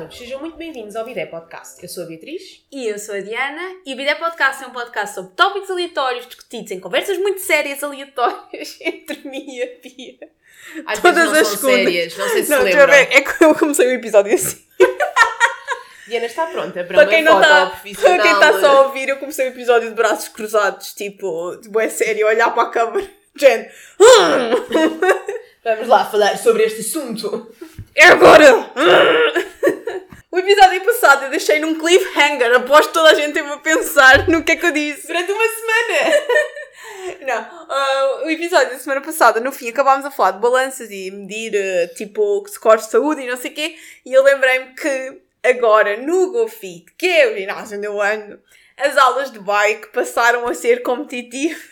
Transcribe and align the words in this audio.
Todos, 0.00 0.16
sejam 0.16 0.40
muito 0.40 0.56
bem-vindos 0.56 0.96
ao 0.96 1.04
Bidé 1.04 1.26
Podcast. 1.26 1.82
Eu 1.82 1.88
sou 1.88 2.04
a 2.04 2.06
Beatriz. 2.06 2.64
E 2.72 2.86
eu 2.88 2.98
sou 2.98 3.14
a 3.14 3.20
Diana. 3.20 3.60
E 3.84 3.92
o 3.92 3.96
Bidé 3.96 4.14
Podcast 4.14 4.64
é 4.64 4.66
um 4.66 4.70
podcast 4.70 5.14
sobre 5.14 5.32
tópicos 5.36 5.70
aleatórios 5.70 6.26
discutidos 6.26 6.70
em 6.70 6.80
conversas 6.80 7.18
muito 7.18 7.38
sérias 7.42 7.84
aleatórias 7.84 8.78
entre 8.80 9.28
mim 9.28 9.56
e 9.56 9.62
a 9.62 9.66
Pia. 9.66 10.30
Às 10.86 11.00
Todas 11.00 11.30
as 11.34 11.48
sérias, 11.48 12.16
não 12.16 12.28
sei 12.30 12.44
se 12.44 12.50
Não, 12.50 12.58
se 12.58 12.64
lembram. 12.64 12.86
ver, 12.86 13.08
é 13.12 13.20
que 13.20 13.44
eu 13.44 13.54
comecei 13.54 13.88
o 13.88 13.92
episódio 13.92 14.32
assim. 14.32 14.64
Diana 16.08 16.26
está 16.26 16.46
pronta 16.46 16.82
para, 16.82 16.96
Para 16.96 17.06
quem, 17.06 17.22
não 17.22 17.38
tá, 17.38 17.66
profissional. 17.66 18.14
para 18.16 18.22
quem 18.22 18.32
está 18.32 18.58
só 18.58 18.66
a 18.68 18.82
ouvir, 18.86 19.08
eu 19.10 19.18
comecei 19.18 19.48
o 19.48 19.50
episódio 19.50 19.90
de 19.90 19.94
braços 19.94 20.28
cruzados, 20.28 20.94
tipo, 20.94 21.58
tipo 21.58 21.78
é 21.78 21.90
sério, 21.90 22.26
olhar 22.26 22.54
para 22.54 22.62
a 22.62 22.70
câmara. 22.70 23.06
Jen, 23.36 23.68
Vamos 25.62 25.88
lá 25.88 26.06
falar 26.06 26.38
sobre 26.38 26.62
este 26.64 26.80
assunto. 26.80 27.54
É 27.94 28.06
agora! 28.06 28.70
O 30.32 30.38
episódio 30.38 30.84
passado 30.84 31.24
eu 31.24 31.30
deixei 31.30 31.58
num 31.58 31.74
cliffhanger, 31.74 32.54
após 32.54 32.86
toda 32.86 33.10
a 33.10 33.14
gente 33.14 33.32
teve 33.32 33.50
a 33.50 33.56
pensar 33.56 34.28
no 34.28 34.44
que 34.44 34.52
é 34.52 34.56
que 34.56 34.64
eu 34.64 34.70
disse. 34.70 35.08
Durante 35.08 35.32
uma 35.32 35.42
semana. 35.42 36.16
Não, 37.26 37.66
ah, 37.68 38.22
o 38.24 38.30
episódio 38.30 38.70
da 38.70 38.78
semana 38.78 39.00
passada, 39.00 39.40
no 39.40 39.50
fim, 39.50 39.68
acabámos 39.68 40.06
a 40.06 40.10
falar 40.10 40.30
de 40.32 40.38
balanças 40.38 40.88
e 40.88 41.10
medir, 41.10 41.52
eh, 41.56 41.88
tipo, 41.88 42.46
scores 42.46 42.84
de 42.84 42.92
saúde 42.92 43.22
e 43.22 43.26
não 43.26 43.36
sei 43.36 43.50
o 43.50 43.54
quê, 43.54 43.76
e 44.06 44.12
eu 44.12 44.22
lembrei-me 44.22 44.74
que 44.74 45.20
agora, 45.42 45.96
no 45.96 46.30
GoFit, 46.30 46.86
que 46.96 47.06
é 47.06 47.32
o 47.32 47.36
ginásio 47.36 47.78
onde 47.78 47.86
eu 47.86 48.00
ando, 48.00 48.40
as 48.76 48.96
aulas 48.96 49.32
de 49.32 49.40
bike 49.40 49.88
passaram 49.88 50.46
a 50.46 50.54
ser 50.54 50.82
competitivas. 50.82 51.69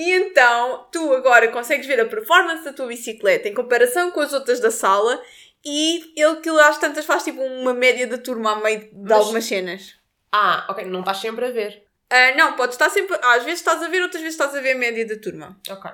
E 0.00 0.12
então, 0.12 0.86
tu 0.92 1.12
agora 1.12 1.48
consegues 1.48 1.84
ver 1.84 1.98
a 1.98 2.04
performance 2.04 2.62
da 2.64 2.72
tua 2.72 2.86
bicicleta 2.86 3.48
em 3.48 3.52
comparação 3.52 4.12
com 4.12 4.20
as 4.20 4.32
outras 4.32 4.60
da 4.60 4.70
sala 4.70 5.20
e 5.64 6.12
ele 6.16 6.36
que 6.36 6.48
às 6.48 6.78
tantas 6.78 7.04
faz 7.04 7.24
tipo 7.24 7.42
uma 7.42 7.74
média 7.74 8.06
da 8.06 8.16
turma 8.16 8.52
a 8.52 8.60
meio 8.60 8.78
de 8.78 8.90
Mas- 8.94 9.10
algumas 9.18 9.44
cenas. 9.44 9.96
Ah, 10.30 10.64
ok, 10.68 10.84
não 10.84 11.00
estás 11.00 11.16
sempre 11.18 11.46
a 11.46 11.50
ver. 11.50 11.82
Ah, 12.08 12.32
não, 12.36 12.52
pode 12.52 12.74
estar 12.74 12.88
sempre. 12.90 13.18
Às 13.20 13.42
vezes 13.42 13.58
estás 13.58 13.82
a 13.82 13.88
ver, 13.88 14.00
outras 14.02 14.22
vezes 14.22 14.38
estás 14.38 14.54
a 14.54 14.60
ver 14.60 14.76
a 14.76 14.78
média 14.78 15.04
da 15.04 15.16
turma. 15.16 15.58
Ok. 15.68 15.90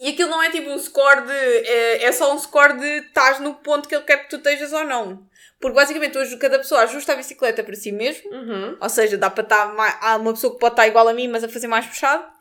E 0.00 0.08
aquilo 0.08 0.30
não 0.30 0.42
é 0.42 0.50
tipo 0.50 0.68
um 0.70 0.78
score 0.78 1.22
de. 1.22 1.32
É, 1.32 2.04
é 2.06 2.10
só 2.12 2.34
um 2.34 2.38
score 2.40 2.76
de 2.76 2.86
estás 3.06 3.38
no 3.38 3.54
ponto 3.54 3.88
que 3.88 3.94
ele 3.94 4.02
quer 4.02 4.16
que 4.24 4.30
tu 4.30 4.36
estejas 4.36 4.72
ou 4.72 4.82
não. 4.84 5.24
Porque 5.60 5.76
basicamente 5.76 6.18
hoje 6.18 6.36
cada 6.38 6.58
pessoa 6.58 6.80
ajusta 6.80 7.12
a 7.12 7.16
bicicleta 7.16 7.62
para 7.62 7.76
si 7.76 7.92
mesmo. 7.92 8.28
Uhum. 8.32 8.76
Ou 8.80 8.88
seja, 8.88 9.16
dá 9.16 9.30
para 9.30 9.44
estar. 9.44 9.72
Mais, 9.74 9.96
há 10.00 10.16
uma 10.16 10.32
pessoa 10.32 10.52
que 10.54 10.58
pode 10.58 10.72
estar 10.72 10.88
igual 10.88 11.06
a 11.06 11.14
mim, 11.14 11.28
mas 11.28 11.44
a 11.44 11.48
fazer 11.48 11.68
mais 11.68 11.86
puxado. 11.86 12.33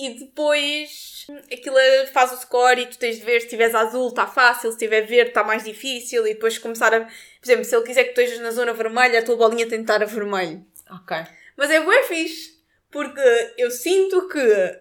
E 0.00 0.18
depois 0.18 1.26
aquilo 1.52 1.76
faz 2.10 2.32
o 2.32 2.36
score 2.38 2.80
e 2.80 2.86
tu 2.86 2.96
tens 2.96 3.18
de 3.18 3.24
ver 3.24 3.40
se 3.40 3.46
estiveres 3.46 3.74
azul 3.74 4.08
está 4.08 4.26
fácil, 4.26 4.70
se 4.70 4.76
estiver 4.76 5.02
verde 5.02 5.28
está 5.28 5.44
mais 5.44 5.62
difícil. 5.62 6.26
E 6.26 6.32
depois 6.32 6.56
começar 6.56 6.94
a. 6.94 7.00
Por 7.00 7.10
exemplo, 7.44 7.64
se 7.66 7.76
ele 7.76 7.84
quiser 7.84 8.04
que 8.04 8.14
tu 8.14 8.20
estejas 8.22 8.42
na 8.42 8.50
zona 8.50 8.72
vermelha, 8.72 9.18
a 9.18 9.22
tua 9.22 9.36
bolinha 9.36 9.68
tem 9.68 9.78
de 9.78 9.84
estar 9.84 10.02
a 10.02 10.06
vermelho. 10.06 10.64
Ok. 10.90 11.16
Mas 11.54 11.70
é 11.70 11.80
bué 11.80 12.02
fixe, 12.04 12.58
porque 12.90 13.20
eu 13.58 13.70
sinto 13.70 14.26
que 14.28 14.80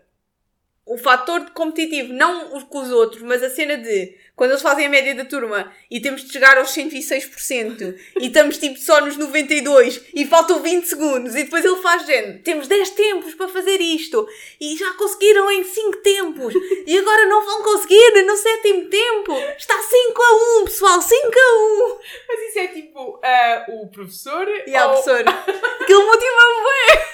o 0.85 0.97
fator 0.97 1.43
de 1.43 1.51
competitivo, 1.51 2.13
não 2.13 2.55
os 2.55 2.63
com 2.63 2.81
os 2.81 2.89
outros, 2.89 3.21
mas 3.21 3.43
a 3.43 3.49
cena 3.49 3.77
de 3.77 4.17
quando 4.39 4.51
eles 4.51 4.61
fazem 4.61 4.85
a 4.85 4.89
média 4.89 5.13
da 5.13 5.25
turma 5.25 5.69
e 5.91 5.99
temos 5.99 6.23
de 6.23 6.31
chegar 6.31 6.57
aos 6.57 6.69
106% 6.73 7.93
e 8.21 8.27
estamos 8.27 8.57
tipo 8.57 8.79
só 8.79 9.01
nos 9.01 9.17
92 9.17 10.01
e 10.15 10.25
faltam 10.25 10.61
20 10.61 10.85
segundos 10.85 11.35
e 11.35 11.43
depois 11.43 11.65
ele 11.65 11.75
faz 11.81 12.05
género, 12.05 12.39
temos 12.39 12.65
10 12.65 12.89
tempos 12.91 13.33
para 13.35 13.49
fazer 13.49 13.81
isto 13.81 14.25
e 14.61 14.77
já 14.77 14.93
conseguiram 14.93 15.51
em 15.51 15.65
5 15.65 15.97
tempos 15.97 16.53
e 16.87 16.97
agora 16.97 17.25
não 17.25 17.45
vão 17.45 17.63
conseguir 17.63 18.23
no 18.25 18.37
sétimo 18.37 18.85
tempo. 18.85 19.33
Está 19.57 19.77
5 19.77 20.21
a 20.21 20.61
1, 20.61 20.65
pessoal, 20.65 21.01
5 21.01 21.21
a 21.25 21.59
1. 21.59 21.97
Mas 22.29 22.39
isso 22.49 22.59
é 22.59 22.67
tipo 22.67 23.19
ah, 23.21 23.65
o 23.67 23.87
professor 23.87 24.47
E 24.65 24.73
a 24.73 24.85
ou- 24.85 24.91
professora, 24.93 25.29
aquilo 25.81 26.05
motiva-me 26.05 26.63
bué. 26.63 27.07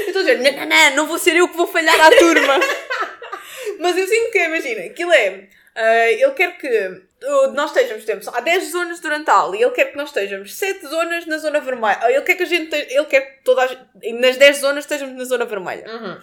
Eu 0.00 0.06
estou 0.08 0.20
a 0.20 0.24
dizer, 0.24 0.36
não, 0.52 0.52
não, 0.52 0.66
não, 0.68 0.96
não 0.96 1.06
vou 1.06 1.18
ser 1.18 1.34
eu 1.36 1.48
que 1.48 1.56
vou 1.56 1.66
falhar 1.66 1.98
à 1.98 2.10
turma. 2.10 2.60
Mas 3.80 3.96
eu 3.96 4.06
sinto 4.06 4.30
que, 4.30 4.38
imagina, 4.44 4.82
aquilo 4.84 5.12
é, 5.12 5.48
ah, 5.76 6.10
ele 6.10 6.30
quer 6.32 6.56
que 6.58 6.88
uh, 7.24 7.52
nós 7.52 7.70
estejamos, 7.70 8.04
por 8.04 8.10
exemplo, 8.10 8.32
há 8.34 8.40
10 8.40 8.70
zonas 8.72 9.00
durante 9.00 9.30
a 9.30 9.34
aula 9.34 9.56
e 9.56 9.62
ele 9.62 9.70
quer 9.72 9.90
que 9.90 9.96
nós 9.96 10.08
estejamos 10.08 10.54
7 10.56 10.86
zonas 10.88 11.26
na 11.26 11.38
zona 11.38 11.60
vermelha. 11.60 12.00
Ele 12.08 12.22
quer 12.22 12.34
que 12.34 12.42
a 12.42 12.46
gente, 12.46 12.70
te- 12.70 12.94
ele 12.94 13.04
quer 13.04 13.20
que 13.20 13.42
todas, 13.44 13.70
as- 13.70 13.78
nas 14.20 14.36
10 14.36 14.56
zonas 14.58 14.84
estejamos 14.84 15.14
na 15.16 15.24
zona 15.24 15.44
vermelha. 15.44 15.84
Uhum. 15.88 16.18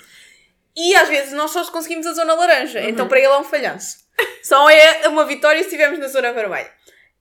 E 0.76 0.96
às 0.96 1.08
vezes 1.08 1.34
nós 1.34 1.52
só 1.52 1.64
conseguimos 1.72 2.08
a 2.08 2.14
zona 2.14 2.34
laranja, 2.34 2.80
Uhum. 2.82 2.90
então 2.90 3.08
para 3.08 3.20
ele 3.20 3.28
é 3.28 3.38
um 3.38 3.44
falhanço. 3.44 3.98
Só 4.44 4.70
é 4.70 5.08
uma 5.08 5.26
vitória 5.26 5.60
se 5.60 5.66
estivermos 5.68 6.00
na 6.00 6.08
zona 6.08 6.34
vermelha. 6.34 6.72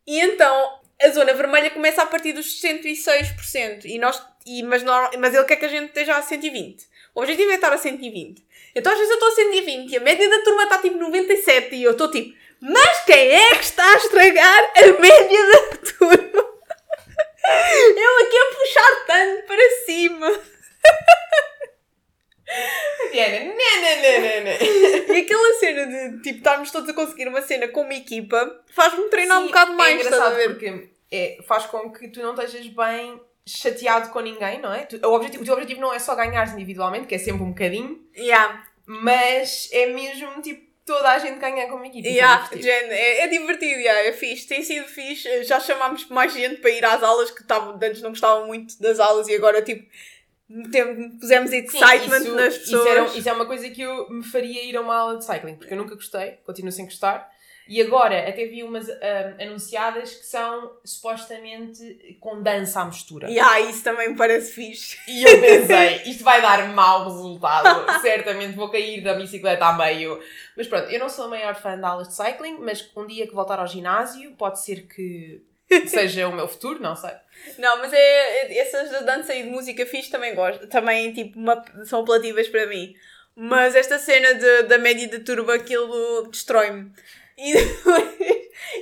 E 0.07 0.19
então 0.21 0.81
a 1.03 1.09
zona 1.11 1.35
vermelha 1.35 1.71
começa 1.71 2.03
a 2.03 2.07
partir 2.07 2.33
dos 2.33 2.61
106%. 2.61 3.85
E 3.85 3.99
nós, 3.99 4.23
e, 4.47 4.63
mas, 4.63 4.83
mas 5.19 5.35
ele 5.35 5.45
quer 5.45 5.57
que 5.57 5.65
a 5.67 5.69
gente 5.69 5.89
esteja 5.89 6.17
a 6.17 6.23
120. 6.23 6.87
O 7.15 7.21
objetivo 7.21 7.51
é 7.51 7.57
estar 7.57 7.73
a 7.73 7.79
120. 7.79 8.43
Então 8.75 8.93
às 8.93 8.99
vezes 8.99 9.11
eu 9.11 9.17
estou 9.17 9.29
a 9.29 9.35
120 9.35 9.91
e 9.91 9.97
a 9.97 10.01
média 10.01 10.29
da 10.29 10.43
turma 10.43 10.65
está 10.65 10.79
tipo 10.79 10.97
97 10.97 11.75
e 11.75 11.83
eu 11.85 11.93
estou 11.93 12.11
tipo, 12.11 12.35
mas 12.61 13.05
quem 13.05 13.31
é 13.31 13.51
que 13.51 13.65
está 13.65 13.85
a 13.85 13.97
estragar 13.97 14.73
a 14.77 15.01
média 15.01 15.47
da 15.47 15.77
turma? 15.77 16.53
Ele 17.45 18.23
aqui 18.23 18.37
a 18.37 18.55
puxar 18.55 19.05
tanto 19.07 19.47
para 19.47 19.71
cima. 19.85 20.41
Diana, 23.11 23.39
não, 23.41 23.55
não, 23.55 23.97
não, 24.03 24.21
não, 24.21 24.45
não. 24.45 25.15
E 25.15 25.21
aquela 25.21 25.55
cena 25.55 25.87
de 25.87 26.23
tipo 26.23 26.39
estarmos 26.39 26.71
todos 26.71 26.89
a 26.89 26.95
conseguir 26.95 27.29
uma 27.29 27.43
cena 27.43 27.69
como 27.69 27.93
equipa 27.93 28.63
faz-me 28.75 29.09
treinar 29.09 29.39
um 29.39 29.43
Sim, 29.43 29.47
bocado 29.49 29.73
mais, 29.75 29.99
é 29.99 30.03
estás 30.03 30.23
a 30.23 30.27
engraçado 30.29 30.55
porque 30.55 30.91
é, 31.11 31.39
faz 31.47 31.67
com 31.67 31.91
que 31.91 32.09
tu 32.09 32.21
não 32.21 32.35
estejas 32.35 32.67
bem 32.69 33.21
chateado 33.47 34.11
com 34.11 34.21
ninguém, 34.21 34.61
não 34.61 34.73
é? 34.73 34.87
O, 35.05 35.09
objetivo, 35.13 35.43
o 35.43 35.45
teu 35.47 35.55
objetivo 35.55 35.81
não 35.81 35.93
é 35.93 35.99
só 35.99 36.15
ganhares 36.15 36.53
individualmente, 36.53 37.07
que 37.07 37.15
é 37.15 37.19
sempre 37.19 37.43
um 37.43 37.49
bocadinho, 37.51 38.01
Yeah. 38.17 38.65
mas 38.87 39.69
é 39.73 39.87
mesmo 39.87 40.41
tipo 40.43 40.71
toda 40.85 41.11
a 41.11 41.19
gente 41.19 41.39
ganhar 41.39 41.69
como 41.69 41.85
equipe. 41.85 42.01
isso 42.01 42.09
é 42.09 42.13
Yeah, 42.13 42.43
divertido. 42.43 42.63
Jen, 42.65 42.91
é, 42.91 43.21
é 43.23 43.27
divertido, 43.29 43.81
yeah, 43.81 44.09
é 44.09 44.13
fixe, 44.13 44.47
tem 44.49 44.63
sido 44.63 44.87
fixe. 44.87 45.45
Já 45.45 45.61
chamámos 45.61 46.07
mais 46.09 46.33
gente 46.33 46.57
para 46.61 46.71
ir 46.71 46.85
às 46.85 47.03
aulas 47.03 47.31
que 47.31 47.45
antes 47.83 48.03
não 48.03 48.11
gostavam 48.11 48.47
muito 48.47 48.81
das 48.81 48.99
aulas 49.01 49.29
e 49.29 49.35
agora 49.35 49.63
tipo 49.63 49.89
tem- 50.71 51.11
pusemos 51.19 51.51
Sim, 51.51 51.57
excitement 51.59 52.19
isso- 52.19 52.35
nas 52.35 52.55
isso 52.55 52.61
pessoas. 52.65 52.87
era- 52.89 53.05
Isso, 53.07 53.29
é 53.29 53.33
uma 53.33 53.47
coisa 53.47 53.71
que 53.71 53.81
eu 53.81 54.11
me 54.11 54.23
faria 54.25 54.65
ir 54.65 54.77
a 54.77 54.81
uma 54.81 54.97
aula 54.97 55.17
de 55.19 55.25
cycling, 55.25 55.55
porque 55.57 55.73
eu 55.73 55.79
nunca 55.79 55.95
gostei, 55.95 56.33
continuo 56.45 56.73
sem 56.73 56.85
gostar. 56.85 57.31
E 57.75 57.81
agora 57.81 58.29
até 58.29 58.45
vi 58.45 58.63
umas 58.63 58.87
ah, 58.91 59.35
anunciadas 59.41 60.13
que 60.15 60.27
são 60.27 60.73
supostamente 60.85 62.17
com 62.21 62.43
dança 62.43 62.81
à 62.83 62.85
mistura. 62.85 63.29
Yeah, 63.31 63.61
isso 63.61 63.83
também 63.83 64.11
me 64.11 64.17
parece 64.17 64.53
fixe. 64.53 64.99
E 65.09 65.25
eu 65.25 65.41
pensei, 65.41 66.03
isto 66.11 66.23
vai 66.23 66.43
dar 66.43 66.69
mau 66.69 67.05
resultado. 67.05 68.01
Certamente 68.03 68.55
vou 68.55 68.69
cair 68.71 69.03
da 69.03 69.15
bicicleta 69.15 69.65
a 69.65 69.73
meio. 69.73 70.21
Mas 70.57 70.67
pronto, 70.67 70.91
eu 70.91 70.99
não 71.01 71.09
sou 71.09 71.25
a 71.25 71.29
maior 71.29 71.55
fã 71.55 71.79
de 71.79 71.85
aulas 71.85 72.09
de 72.09 72.15
cycling, 72.15 72.59
mas 72.61 72.91
um 72.97 73.07
dia 73.07 73.27
que 73.27 73.35
voltar 73.35 73.59
ao 73.59 73.67
ginásio, 73.67 74.33
pode 74.33 74.61
ser 74.63 74.87
que 74.87 75.41
seja 75.87 76.29
o 76.29 76.33
meu 76.37 76.47
futuro, 76.47 76.79
não 76.83 76.95
sei. 76.95 77.13
Não, 77.59 77.79
mas 77.79 77.91
é, 77.93 77.99
é- 78.53 78.59
essas 78.59 78.91
da 78.91 79.01
dança 79.01 79.35
e 79.35 79.45
de 79.45 79.49
música 79.49 79.87
fixe 79.87 80.11
também 80.11 80.35
gosto. 80.35 80.67
Também, 80.67 81.13
tipo, 81.15 81.39
uma- 81.39 81.65
são 81.87 82.01
apelativas 82.03 82.49
para 82.49 82.67
mim. 82.67 82.95
Mas 83.35 83.75
esta 83.75 83.99
cena 83.99 84.35
de- 84.35 84.63
da 84.65 84.77
média 84.77 85.09
de 85.09 85.21
turba, 85.21 85.55
aquilo 85.55 86.29
destrói-me. 86.31 86.93
E 87.43 87.55
depois, 87.55 88.05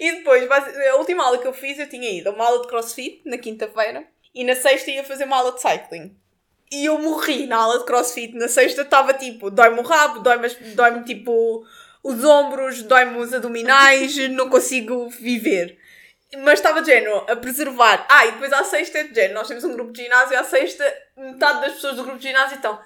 e 0.00 0.12
depois, 0.12 0.50
a 0.50 0.96
última 0.96 1.24
aula 1.24 1.38
que 1.38 1.46
eu 1.46 1.52
fiz, 1.54 1.78
eu 1.78 1.88
tinha 1.88 2.10
ido 2.10 2.28
a 2.28 2.32
uma 2.32 2.44
aula 2.44 2.60
de 2.60 2.68
crossfit, 2.68 3.22
na 3.24 3.38
quinta-feira, 3.38 4.06
e 4.34 4.44
na 4.44 4.54
sexta 4.54 4.90
ia 4.90 5.02
fazer 5.02 5.24
uma 5.24 5.38
aula 5.38 5.52
de 5.52 5.62
cycling. 5.62 6.14
E 6.70 6.84
eu 6.84 6.98
morri 6.98 7.46
na 7.46 7.56
aula 7.56 7.78
de 7.78 7.86
crossfit. 7.86 8.36
Na 8.36 8.48
sexta 8.48 8.82
estava 8.82 9.14
tipo, 9.14 9.50
dói-me 9.50 9.80
o 9.80 9.82
rabo, 9.82 10.20
dói-me 10.20 10.48
dói-me 10.74 11.04
tipo 11.04 11.64
os 12.04 12.22
ombros, 12.22 12.82
dói-me 12.82 13.18
os 13.18 13.32
abdominais, 13.32 14.16
não 14.30 14.50
consigo 14.50 15.08
viver. 15.08 15.78
Mas 16.38 16.60
estava 16.60 16.80
de 16.80 16.88
género 16.88 17.24
a 17.28 17.34
preservar. 17.34 18.06
Ah, 18.08 18.26
e 18.26 18.32
depois 18.32 18.52
à 18.52 18.62
sexta 18.62 18.98
é 18.98 19.04
de 19.04 19.14
género. 19.14 19.34
Nós 19.34 19.48
temos 19.48 19.64
um 19.64 19.72
grupo 19.72 19.90
de 19.90 20.04
ginásio 20.04 20.38
à 20.38 20.44
sexta 20.44 20.84
metade 21.16 21.62
das 21.62 21.72
pessoas 21.72 21.96
do 21.96 22.04
grupo 22.04 22.18
de 22.18 22.28
ginásio 22.28 22.56
estão. 22.56 22.78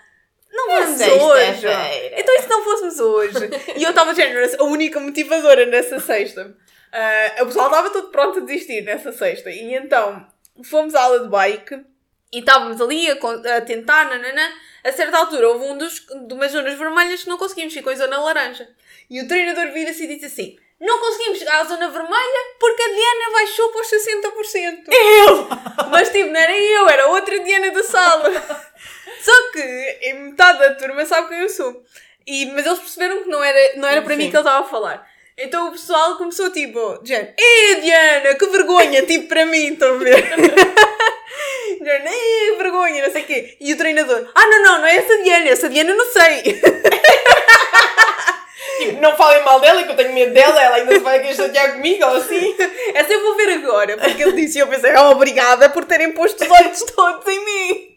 Não 0.54 0.68
vamos 0.68 1.00
hoje. 1.00 1.60
sexta-feira. 1.60 2.20
Então 2.20 2.34
e 2.36 2.42
se 2.42 2.48
não 2.48 2.62
fôssemos 2.62 3.00
hoje? 3.00 3.50
E 3.76 3.82
eu 3.82 3.90
estava 3.90 4.14
género, 4.14 4.56
a 4.58 4.64
única 4.64 5.00
motivadora 5.00 5.66
nessa 5.66 5.98
sexta. 5.98 6.54
Ah, 6.92 7.42
o 7.42 7.46
pessoal 7.46 7.66
estava 7.66 7.90
todo 7.90 8.08
pronto 8.08 8.38
a 8.38 8.42
desistir 8.42 8.82
nessa 8.82 9.12
sexta. 9.12 9.50
E 9.50 9.74
então 9.74 10.26
fomos 10.62 10.94
à 10.94 11.02
aula 11.02 11.20
de 11.20 11.28
bike 11.28 11.84
e 12.32 12.38
estávamos 12.38 12.80
ali 12.80 13.10
a, 13.10 13.14
a 13.56 13.60
tentar, 13.60 14.04
nananã. 14.04 14.48
A 14.84 14.92
certa 14.92 15.18
altura 15.18 15.48
houve 15.48 15.64
um 15.64 15.76
dos, 15.78 16.06
de 16.26 16.34
umas 16.34 16.52
zonas 16.52 16.78
vermelhas 16.78 17.24
que 17.24 17.28
não 17.28 17.38
conseguimos, 17.38 17.72
ficou 17.72 17.92
em 17.92 17.96
zona 17.96 18.18
laranja. 18.20 18.68
E 19.10 19.20
o 19.20 19.26
treinador 19.26 19.72
vira-se 19.72 20.04
e 20.04 20.06
disse 20.06 20.26
assim: 20.26 20.56
Não 20.80 20.98
conseguimos 20.98 21.38
chegar 21.38 21.60
à 21.60 21.64
zona 21.64 21.88
vermelha 21.88 22.40
porque 22.58 22.82
a 22.82 22.88
Diana 22.88 23.32
baixou 23.32 23.68
para 23.70 23.80
os 23.80 23.88
60%. 23.88 24.84
Eu! 24.88 25.48
Mas 25.90 26.10
tipo, 26.10 26.30
não 26.30 26.40
era 26.40 26.58
eu, 26.58 26.88
era 26.88 27.06
outra 27.08 27.38
Diana 27.40 27.70
da 27.70 27.82
sala. 27.82 28.30
Só 29.22 29.52
que 29.52 29.98
em 30.02 30.14
metade 30.24 30.58
da 30.58 30.74
turma 30.74 31.06
sabe 31.06 31.28
quem 31.28 31.38
eu 31.38 31.48
sou. 31.48 31.82
E, 32.26 32.46
mas 32.46 32.66
eles 32.66 32.78
perceberam 32.78 33.22
que 33.22 33.28
não 33.28 33.42
era, 33.42 33.76
não 33.76 33.88
era 33.88 34.02
para 34.02 34.16
mim 34.16 34.30
que 34.30 34.36
ele 34.36 34.38
estava 34.38 34.64
a 34.64 34.68
falar. 34.68 35.06
Então 35.36 35.68
o 35.68 35.72
pessoal 35.72 36.16
começou 36.16 36.50
tipo, 36.50 36.98
Diana, 37.02 37.34
Ei 37.36 37.80
Diana, 37.80 38.34
que 38.34 38.46
vergonha, 38.46 39.04
tipo 39.04 39.26
para 39.28 39.44
mim, 39.46 39.72
estão 39.72 39.94
a 39.94 39.98
ver? 39.98 40.14
Diana, 41.82 42.10
Ei, 42.10 42.50
que 42.50 42.56
vergonha, 42.56 43.04
não 43.04 43.12
sei 43.12 43.22
o 43.22 43.26
quê. 43.26 43.56
E 43.60 43.72
o 43.72 43.76
treinador, 43.76 44.30
ah 44.34 44.46
não, 44.46 44.62
não, 44.62 44.78
não 44.78 44.86
é 44.86 44.96
essa 44.96 45.22
Diana, 45.22 45.48
essa 45.48 45.68
Diana 45.68 45.94
não 45.94 46.04
sei. 46.06 46.60
Tipo, 48.86 49.00
não 49.00 49.16
falem 49.16 49.44
mal 49.44 49.60
dela, 49.60 49.82
que 49.82 49.90
eu 49.90 49.96
tenho 49.96 50.12
medo 50.12 50.32
dela, 50.32 50.62
ela 50.62 50.76
ainda 50.76 50.92
se 50.92 51.00
vai 51.00 51.20
querer 51.20 51.34
chatear 51.34 51.74
comigo 51.74 52.04
ou 52.04 52.16
assim. 52.16 52.54
Essa 52.94 53.12
eu 53.12 53.22
vou 53.22 53.36
ver 53.36 53.50
agora, 53.50 53.96
porque 53.96 54.22
ele 54.22 54.32
disse 54.32 54.58
e 54.58 54.60
eu 54.60 54.66
pensei, 54.66 54.94
oh, 54.96 55.10
obrigada 55.10 55.68
por 55.70 55.84
terem 55.84 56.12
posto 56.12 56.44
os 56.44 56.50
olhos 56.50 56.82
todos 56.94 57.26
em 57.26 57.44
mim. 57.44 57.96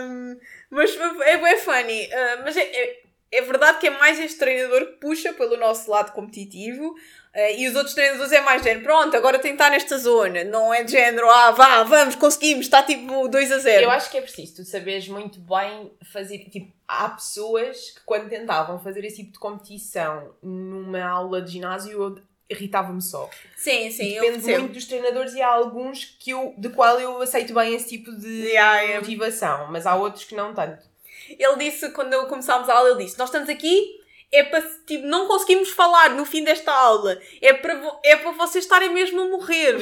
Um, 0.00 0.36
mas 0.70 0.96
é, 0.96 1.32
é 1.34 1.56
funny. 1.56 2.06
Uh, 2.06 2.42
mas 2.44 2.56
é, 2.56 2.62
é, 2.62 3.02
é, 3.32 3.42
verdade 3.42 3.78
que 3.78 3.86
é 3.86 3.90
mais 3.90 4.18
este 4.20 4.38
treinador 4.38 4.86
que 4.86 4.92
puxa 5.00 5.32
pelo 5.32 5.56
nosso 5.56 5.90
lado 5.90 6.12
competitivo. 6.12 6.94
Uh, 7.34 7.56
e 7.56 7.68
os 7.68 7.76
outros 7.76 7.94
treinadores 7.94 8.32
é 8.32 8.40
mais 8.40 8.60
género, 8.60 8.82
pronto, 8.82 9.16
agora 9.16 9.38
tem 9.38 9.52
que 9.52 9.54
estar 9.54 9.70
nesta 9.70 9.96
zona, 9.98 10.42
não 10.42 10.74
é 10.74 10.82
de 10.82 10.90
género, 10.90 11.30
ah, 11.30 11.52
vá, 11.52 11.84
vamos, 11.84 12.16
conseguimos, 12.16 12.66
está 12.66 12.82
tipo 12.82 13.28
2 13.28 13.52
a 13.52 13.58
0. 13.58 13.84
Eu 13.84 13.90
acho 13.90 14.10
que 14.10 14.18
é 14.18 14.20
preciso 14.20 14.56
tu 14.56 14.64
saberes 14.64 15.06
muito 15.06 15.38
bem 15.38 15.92
fazer, 16.12 16.38
tipo, 16.50 16.72
há 16.88 17.08
pessoas 17.10 17.90
que 17.90 18.00
quando 18.04 18.28
tentavam 18.28 18.80
fazer 18.80 19.04
esse 19.04 19.18
tipo 19.18 19.32
de 19.32 19.38
competição 19.38 20.34
numa 20.42 21.04
aula 21.04 21.40
de 21.40 21.52
ginásio, 21.52 22.20
irritava-me 22.48 23.00
só. 23.00 23.30
Sim, 23.56 23.92
sim, 23.92 24.14
Depende 24.14 24.58
muito 24.58 24.72
dos 24.72 24.86
treinadores 24.86 25.32
e 25.34 25.40
há 25.40 25.48
alguns 25.48 26.04
que 26.18 26.30
eu, 26.30 26.52
de 26.58 26.68
qual 26.70 26.98
eu 26.98 27.22
aceito 27.22 27.54
bem 27.54 27.76
esse 27.76 27.90
tipo 27.90 28.10
de 28.10 28.48
yeah, 28.48 28.98
motivação, 28.98 29.68
mas 29.70 29.86
há 29.86 29.94
outros 29.94 30.24
que 30.24 30.34
não 30.34 30.52
tanto. 30.52 30.84
Ele 31.28 31.56
disse, 31.58 31.90
quando 31.92 32.26
começámos 32.26 32.68
a 32.68 32.74
aula, 32.74 32.90
ele 32.90 33.04
disse, 33.04 33.16
nós 33.16 33.28
estamos 33.28 33.48
aqui 33.48 33.99
é 34.32 34.44
para, 34.44 34.62
tipo, 34.86 35.06
não 35.06 35.26
conseguimos 35.26 35.70
falar 35.70 36.10
no 36.10 36.24
fim 36.24 36.44
desta 36.44 36.72
aula. 36.72 37.20
É 37.42 37.52
para, 37.52 37.98
é 38.04 38.16
para 38.16 38.30
vocês 38.32 38.64
estarem 38.64 38.90
mesmo 38.90 39.20
a 39.20 39.28
morrer. 39.28 39.76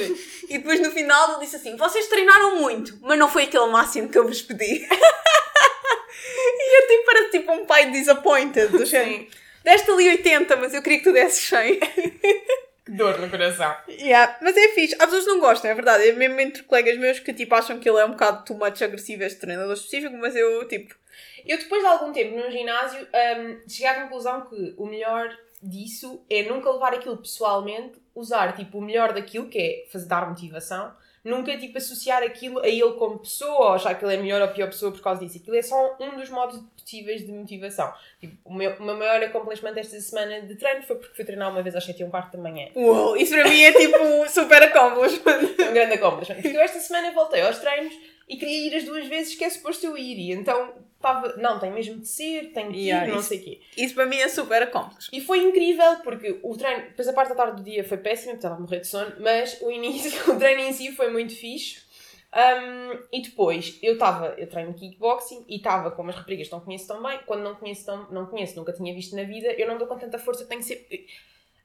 e 0.49 0.57
depois 0.57 0.79
no 0.79 0.91
final 0.91 1.33
ele 1.33 1.41
disse 1.41 1.57
assim: 1.57 1.75
vocês 1.75 2.07
treinaram 2.07 2.55
muito, 2.55 2.97
mas 3.01 3.19
não 3.19 3.29
foi 3.29 3.43
aquele 3.43 3.67
máximo 3.67 4.09
que 4.09 4.17
eu 4.17 4.27
vos 4.27 4.41
pedi. 4.41 4.87
e 4.89 6.77
eu 6.77 6.87
tipo, 6.87 7.05
parece 7.05 7.31
tipo 7.31 7.51
um 7.51 7.65
pai 7.65 7.91
disappointed. 7.91 8.69
Do 8.69 8.85
Sim. 8.85 9.27
Deste 9.63 9.91
ali 9.91 10.09
80, 10.09 10.55
mas 10.55 10.73
eu 10.73 10.81
queria 10.81 10.97
que 10.99 11.03
tu 11.03 11.13
desses 11.13 11.47
100. 11.47 11.79
Que 12.89 12.95
dor 12.95 13.19
no 13.19 13.29
coração. 13.29 13.75
Yeah, 13.87 14.35
mas 14.41 14.57
é 14.57 14.69
fixe. 14.69 14.95
Há 14.95 15.05
pessoas 15.05 15.23
que 15.23 15.29
não 15.29 15.39
gostam, 15.39 15.69
é 15.69 15.75
verdade. 15.75 16.09
É 16.09 16.11
mesmo 16.13 16.39
entre 16.39 16.63
colegas 16.63 16.97
meus 16.97 17.19
que 17.19 17.31
tipo, 17.31 17.53
acham 17.53 17.77
que 17.77 17.87
ele 17.87 17.99
é 17.99 18.05
um 18.05 18.11
bocado 18.11 18.43
too 18.43 18.57
much 18.57 18.81
agressivo, 18.81 19.23
este 19.23 19.39
treinador 19.39 19.75
específico, 19.75 20.17
mas 20.17 20.35
eu 20.35 20.67
tipo 20.67 20.95
eu 21.45 21.57
depois 21.57 21.81
de 21.81 21.87
algum 21.87 22.11
tempo 22.11 22.37
no 22.37 22.49
ginásio 22.51 23.01
um, 23.01 23.69
cheguei 23.69 23.87
à 23.87 24.03
conclusão 24.03 24.41
que 24.41 24.73
o 24.77 24.85
melhor 24.85 25.29
disso 25.61 26.23
é 26.29 26.43
nunca 26.43 26.71
levar 26.71 26.93
aquilo 26.93 27.17
pessoalmente, 27.17 27.99
usar 28.15 28.55
tipo 28.55 28.77
o 28.77 28.81
melhor 28.81 29.13
daquilo, 29.13 29.47
que 29.47 29.57
é 29.59 29.91
fazer, 29.91 30.07
dar 30.07 30.29
motivação, 30.29 30.93
nunca 31.23 31.57
tipo 31.57 31.77
associar 31.77 32.23
aquilo 32.23 32.59
a 32.59 32.67
ele 32.67 32.93
como 32.93 33.19
pessoa 33.19 33.51
ou 33.51 33.73
achar 33.73 33.93
que 33.95 34.05
ele 34.05 34.15
é 34.15 34.17
melhor 34.17 34.41
ou 34.41 34.47
pior 34.49 34.67
pessoa 34.67 34.91
por 34.91 35.01
causa 35.01 35.25
disso. 35.25 35.37
Aquilo 35.37 35.57
é 35.57 35.61
só 35.61 35.97
um 35.99 36.17
dos 36.17 36.29
modos 36.29 36.59
possíveis 36.77 37.25
de 37.25 37.31
motivação. 37.31 37.93
Tipo, 38.19 38.37
o 38.45 38.53
meu, 38.53 38.71
o 38.79 38.83
meu 38.83 38.97
maior 38.97 39.21
accomplishment 39.21 39.73
esta 39.75 39.99
semana 39.99 40.41
de 40.41 40.55
treino 40.55 40.81
foi 40.83 40.95
porque 40.95 41.15
fui 41.15 41.25
treinar 41.25 41.51
uma 41.51 41.61
vez 41.61 41.75
às 41.75 41.83
7 41.83 42.01
e 42.01 42.05
um 42.05 42.09
quarto 42.09 42.37
da 42.37 42.41
manhã. 42.41 42.69
Uou, 42.75 43.17
isso 43.17 43.33
para 43.33 43.47
mim 43.49 43.61
é 43.61 43.71
tipo 43.73 43.97
super 44.29 44.63
accomplishment. 44.63 45.69
um 45.69 45.73
grande 45.73 45.93
accomplishment. 45.95 46.41
Porque 46.41 46.57
eu 46.57 46.61
esta 46.61 46.79
semana 46.79 47.11
voltei 47.11 47.41
aos 47.41 47.59
treinos 47.59 47.93
e 48.27 48.37
queria 48.37 48.67
ir 48.67 48.75
as 48.75 48.83
duas 48.83 49.05
vezes 49.07 49.35
que 49.35 49.43
é 49.43 49.49
suposto 49.49 49.85
eu 49.85 49.97
ir. 49.97 50.17
E 50.17 50.31
então 50.31 50.73
estava, 50.99 51.35
não, 51.37 51.57
tem 51.59 51.71
mesmo 51.71 51.99
de 51.99 52.07
ser, 52.07 52.51
tem 52.51 52.71
de 52.71 52.77
ir, 52.77 52.87
yeah, 52.89 53.07
não 53.07 53.19
isso, 53.19 53.29
sei 53.29 53.39
o 53.39 53.43
quê. 53.43 53.61
Isso 53.75 53.95
para 53.95 54.05
mim 54.05 54.17
é 54.17 54.27
super 54.27 54.61
accomplished. 54.61 55.09
E 55.11 55.21
foi 55.21 55.39
incrível, 55.39 55.97
porque 56.03 56.39
o 56.43 56.55
treino, 56.55 56.83
depois 56.89 57.07
a 57.07 57.13
parte 57.13 57.29
da 57.29 57.35
tarde 57.35 57.57
do 57.57 57.63
dia 57.63 57.83
foi 57.83 57.97
péssima, 57.97 58.33
porque 58.33 58.45
estava 58.45 58.55
a 58.55 58.59
morrer 58.59 58.81
de 58.81 58.87
sono, 58.87 59.13
mas 59.19 59.59
o 59.61 59.71
início, 59.71 60.11
o 60.31 60.37
treino 60.37 60.61
em 60.61 60.73
si 60.73 60.91
foi 60.91 61.09
muito 61.09 61.33
fixe. 61.33 61.87
Um, 62.31 62.99
e 63.11 63.23
depois, 63.23 63.79
eu 63.81 63.93
estava, 63.93 64.35
eu 64.37 64.47
treino 64.47 64.73
kickboxing 64.73 65.45
e 65.47 65.55
estava 65.55 65.89
com 65.89 66.03
umas 66.03 66.15
raparigas 66.15 66.47
que 66.47 66.53
não 66.53 66.59
conheço 66.59 66.87
tão 66.87 67.01
bem, 67.01 67.19
quando 67.25 67.41
não 67.41 67.55
conheço, 67.55 67.85
tão, 67.85 68.11
não 68.11 68.27
conheço, 68.27 68.55
nunca 68.55 68.71
tinha 68.71 68.93
visto 68.93 69.15
na 69.15 69.23
vida, 69.23 69.47
eu 69.53 69.67
não 69.67 69.79
dou 69.79 69.87
com 69.87 69.97
tanta 69.97 70.19
força, 70.19 70.45
tenho 70.45 70.61
sempre... 70.61 71.07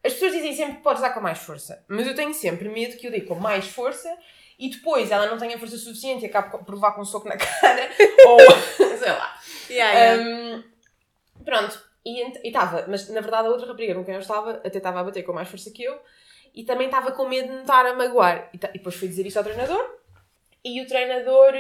As 0.03 0.13
pessoas 0.15 0.33
dizem 0.33 0.55
sempre 0.55 0.77
que 0.77 0.83
podes 0.83 1.03
dar 1.03 1.11
com 1.11 1.21
mais 1.21 1.39
força, 1.39 1.85
mas 1.89 2.07
eu 2.07 2.15
tenho 2.15 2.33
sempre 2.33 2.69
medo 2.69 2.97
que 2.97 3.07
eu 3.07 3.11
dê 3.11 3.23
com 3.23 3.35
mais 3.35 3.67
força 3.67 4.09
e 4.59 4.71
depois 4.71 5.11
ela 5.11 5.27
não 5.27 5.39
tenha 5.39 5.59
força 5.59 5.77
suficiente 5.77 6.25
e 6.25 6.27
acabe 6.27 6.65
por 6.65 6.75
levar 6.75 6.93
com 6.93 7.03
um 7.03 7.05
soco 7.05 7.29
na 7.29 7.37
cara, 7.39 7.89
ou 8.27 8.39
sei 8.99 9.11
lá. 9.11 9.39
Yeah, 9.69 9.99
yeah. 9.99 10.23
Um, 10.23 11.45
pronto, 11.45 11.83
e 12.05 12.47
estava, 12.47 12.87
mas 12.89 13.09
na 13.09 13.21
verdade 13.21 13.49
a 13.49 13.51
outra 13.51 13.67
rapariga 13.67 13.95
com 13.95 14.05
quem 14.05 14.15
eu 14.15 14.21
estava 14.21 14.53
até 14.65 14.79
estava 14.79 15.01
a 15.01 15.05
bater 15.05 15.23
com 15.23 15.33
mais 15.33 15.49
força 15.49 15.71
que 15.71 15.83
eu 15.83 15.99
e 16.55 16.65
também 16.65 16.87
estava 16.87 17.13
com 17.13 17.29
medo 17.29 17.49
de 17.49 17.55
me 17.55 17.61
estar 17.63 17.85
a 17.85 17.95
magoar. 17.95 18.51
E, 18.53 18.57
e 18.57 18.79
depois 18.79 18.95
fui 18.95 19.09
dizer 19.09 19.27
isso 19.27 19.39
ao 19.39 19.45
treinador 19.45 19.99
e 20.65 20.81
o 20.81 20.87
treinador 20.87 21.53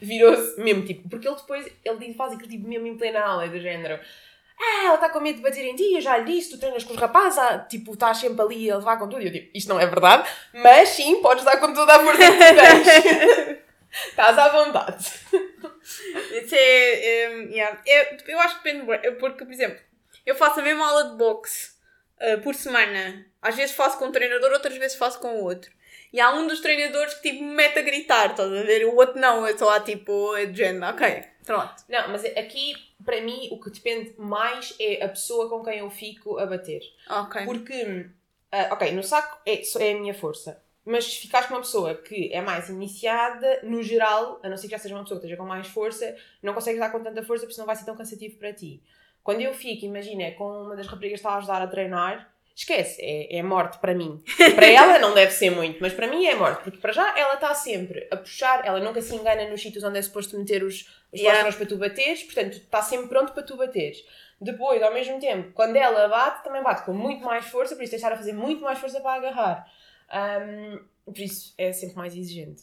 virou-se 0.00 0.60
mesmo 0.60 0.84
tipo, 0.84 1.08
porque 1.08 1.26
ele 1.26 1.36
depois 1.36 1.66
ele 1.84 2.14
faz 2.14 2.32
aquilo 2.32 2.48
tipo 2.48 2.68
mesmo 2.68 2.86
em 2.86 2.96
plena 2.96 3.20
aula, 3.20 3.48
do 3.48 3.58
género. 3.58 3.98
Ah, 4.64 4.84
ela 4.84 4.94
está 4.94 5.08
com 5.08 5.18
medo 5.18 5.36
de 5.36 5.42
bater 5.42 5.64
em 5.64 5.74
ti, 5.74 5.94
eu 5.94 6.00
já 6.00 6.16
lhe 6.18 6.32
disse, 6.32 6.50
tu 6.50 6.58
treinas 6.58 6.84
com 6.84 6.94
os 6.94 7.00
rapazes, 7.00 7.38
ah, 7.38 7.58
tipo, 7.58 7.94
estás 7.94 8.18
sempre 8.18 8.40
ali 8.42 8.70
a 8.70 8.76
levar 8.76 8.96
com 8.96 9.08
tudo. 9.08 9.20
E 9.20 9.26
eu 9.26 9.32
digo, 9.32 9.50
isto 9.52 9.68
não 9.68 9.80
é 9.80 9.86
verdade, 9.86 10.28
mas 10.52 10.90
sim, 10.90 11.20
podes 11.20 11.44
dar 11.44 11.56
com 11.56 11.72
toda 11.74 11.96
a 11.96 12.00
força 12.00 12.22
que 12.22 12.38
tens. 12.38 13.62
Estás 13.92 14.38
à 14.38 14.48
vontade. 14.48 15.04
Isso 16.32 16.54
é, 16.54 17.28
um, 17.30 17.50
yeah. 17.50 17.78
eu, 17.84 18.16
eu 18.26 18.40
acho 18.40 18.62
que 18.62 18.72
depende, 18.72 19.10
porque, 19.18 19.44
por 19.44 19.52
exemplo, 19.52 19.78
eu 20.24 20.34
faço 20.34 20.60
a 20.60 20.62
mesma 20.62 20.88
aula 20.88 21.10
de 21.10 21.16
boxe 21.16 21.72
uh, 22.20 22.40
por 22.40 22.54
semana. 22.54 23.26
Às 23.42 23.54
vezes 23.54 23.74
faço 23.74 23.98
com 23.98 24.06
um 24.06 24.12
treinador, 24.12 24.52
outras 24.52 24.76
vezes 24.76 24.96
faço 24.96 25.20
com 25.20 25.40
o 25.40 25.44
outro. 25.44 25.70
E 26.12 26.20
há 26.20 26.30
um 26.32 26.46
dos 26.46 26.60
treinadores 26.60 27.14
que 27.14 27.30
tipo 27.30 27.42
me 27.42 27.54
mete 27.54 27.78
a 27.78 27.82
gritar, 27.82 28.30
estás 28.30 28.52
a 28.52 28.62
ver? 28.62 28.84
O 28.84 28.94
outro 28.96 29.18
não, 29.18 29.46
eu 29.46 29.52
estou 29.52 29.68
lá 29.68 29.80
tipo, 29.80 30.36
é 30.36 30.46
de 30.46 30.58
género, 30.58 30.92
ok, 30.92 31.24
pronto. 31.44 31.74
Não, 31.88 32.08
mas 32.08 32.24
aqui, 32.24 32.74
para 33.04 33.20
mim, 33.20 33.48
o 33.50 33.60
que 33.60 33.70
depende 33.70 34.14
mais 34.18 34.74
é 34.78 35.04
a 35.04 35.08
pessoa 35.08 35.48
com 35.48 35.62
quem 35.62 35.78
eu 35.78 35.90
fico 35.90 36.38
a 36.38 36.46
bater. 36.46 36.82
Ok. 37.08 37.44
Porque, 37.44 37.82
uh, 38.52 38.72
ok, 38.72 38.92
no 38.92 39.02
saco 39.02 39.40
é, 39.46 39.62
é 39.80 39.92
a 39.92 40.00
minha 40.00 40.14
força. 40.14 40.62
Mas 40.84 41.04
se 41.04 41.20
ficares 41.20 41.46
com 41.46 41.54
uma 41.54 41.60
pessoa 41.60 41.94
que 41.94 42.32
é 42.32 42.40
mais 42.40 42.68
iniciada, 42.68 43.60
no 43.62 43.82
geral, 43.82 44.40
a 44.42 44.48
não 44.48 44.56
ser 44.56 44.66
que 44.66 44.72
já 44.72 44.78
seja 44.78 44.94
uma 44.94 45.02
pessoa 45.02 45.20
que 45.20 45.26
esteja 45.26 45.40
com 45.40 45.46
mais 45.46 45.68
força, 45.68 46.16
não 46.42 46.54
consegues 46.54 46.80
dar 46.80 46.90
com 46.90 47.00
tanta 47.00 47.22
força 47.22 47.42
porque 47.42 47.54
senão 47.54 47.66
vai 47.66 47.76
ser 47.76 47.84
tão 47.84 47.96
cansativo 47.96 48.36
para 48.36 48.52
ti. 48.52 48.82
Quando 49.22 49.40
eu 49.40 49.54
fico, 49.54 49.84
imagina, 49.84 50.32
com 50.32 50.64
uma 50.64 50.74
das 50.74 50.86
raparigas 50.86 51.20
que 51.20 51.26
está 51.26 51.34
a 51.34 51.38
ajudar 51.38 51.62
a 51.62 51.66
treinar, 51.68 52.31
esquece, 52.54 53.00
é, 53.00 53.38
é 53.38 53.42
morte 53.42 53.78
para 53.78 53.94
mim. 53.94 54.22
Para 54.54 54.66
ela 54.66 54.98
não 54.98 55.14
deve 55.14 55.32
ser 55.32 55.50
muito, 55.50 55.78
mas 55.80 55.92
para 55.92 56.06
mim 56.06 56.26
é 56.26 56.34
morte, 56.34 56.62
porque 56.62 56.78
para 56.78 56.92
já 56.92 57.18
ela 57.18 57.34
está 57.34 57.54
sempre 57.54 58.06
a 58.10 58.16
puxar, 58.16 58.64
ela 58.66 58.80
nunca 58.80 59.00
se 59.00 59.14
engana 59.14 59.48
nos 59.48 59.60
sítios 59.60 59.84
onde 59.84 59.98
é 59.98 60.02
suposto 60.02 60.38
meter 60.38 60.62
os, 60.62 60.88
os 61.12 61.20
yeah. 61.20 61.50
para 61.52 61.66
tu 61.66 61.76
bateres, 61.76 62.22
portanto 62.22 62.54
está 62.54 62.82
sempre 62.82 63.08
pronto 63.08 63.32
para 63.32 63.42
tu 63.42 63.56
bateres. 63.56 64.04
Depois, 64.40 64.82
ao 64.82 64.92
mesmo 64.92 65.20
tempo, 65.20 65.52
quando 65.52 65.76
ela 65.76 66.08
bate, 66.08 66.42
também 66.42 66.62
bate 66.62 66.84
com 66.84 66.92
muito 66.92 67.24
mais 67.24 67.46
força, 67.46 67.76
por 67.76 67.82
isso 67.82 67.92
deixar 67.92 68.12
a 68.12 68.16
fazer 68.16 68.32
muito 68.32 68.62
mais 68.62 68.78
força 68.78 69.00
para 69.00 69.14
agarrar. 69.14 69.66
Um, 70.12 70.84
por 71.04 71.18
isso 71.18 71.54
é 71.56 71.72
sempre 71.72 71.96
mais 71.96 72.16
exigente. 72.16 72.62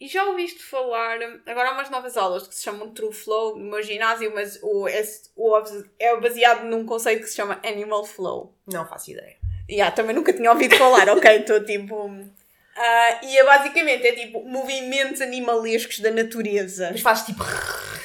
E 0.00 0.06
já 0.06 0.24
ouviste 0.26 0.62
falar, 0.62 1.18
agora 1.44 1.70
há 1.70 1.72
umas 1.72 1.90
novas 1.90 2.16
aulas 2.16 2.46
que 2.46 2.54
se 2.54 2.62
chamam 2.62 2.90
True 2.90 3.12
Flow 3.12 3.58
no 3.58 3.68
meu 3.68 3.82
ginásio, 3.82 4.32
mas 4.32 4.56
o, 4.62 4.86
o, 5.34 5.62
é 5.98 6.16
baseado 6.20 6.64
num 6.64 6.86
conceito 6.86 7.22
que 7.22 7.28
se 7.28 7.34
chama 7.34 7.60
Animal 7.64 8.04
Flow. 8.04 8.54
Não 8.64 8.86
faço 8.86 9.10
ideia. 9.10 9.36
Yeah, 9.68 9.94
também 9.94 10.14
nunca 10.14 10.32
tinha 10.32 10.52
ouvido 10.52 10.76
falar, 10.76 11.08
ok? 11.10 11.38
Estou 11.38 11.64
tipo. 11.64 12.06
Uh, 12.06 13.24
e 13.24 13.38
é 13.38 13.44
basicamente 13.44 14.06
é 14.06 14.12
tipo 14.12 14.40
movimentos 14.44 15.20
animalescos 15.20 15.98
da 15.98 16.12
natureza. 16.12 16.90
Mas 16.92 17.00
faz 17.00 17.22
tipo. 17.22 17.42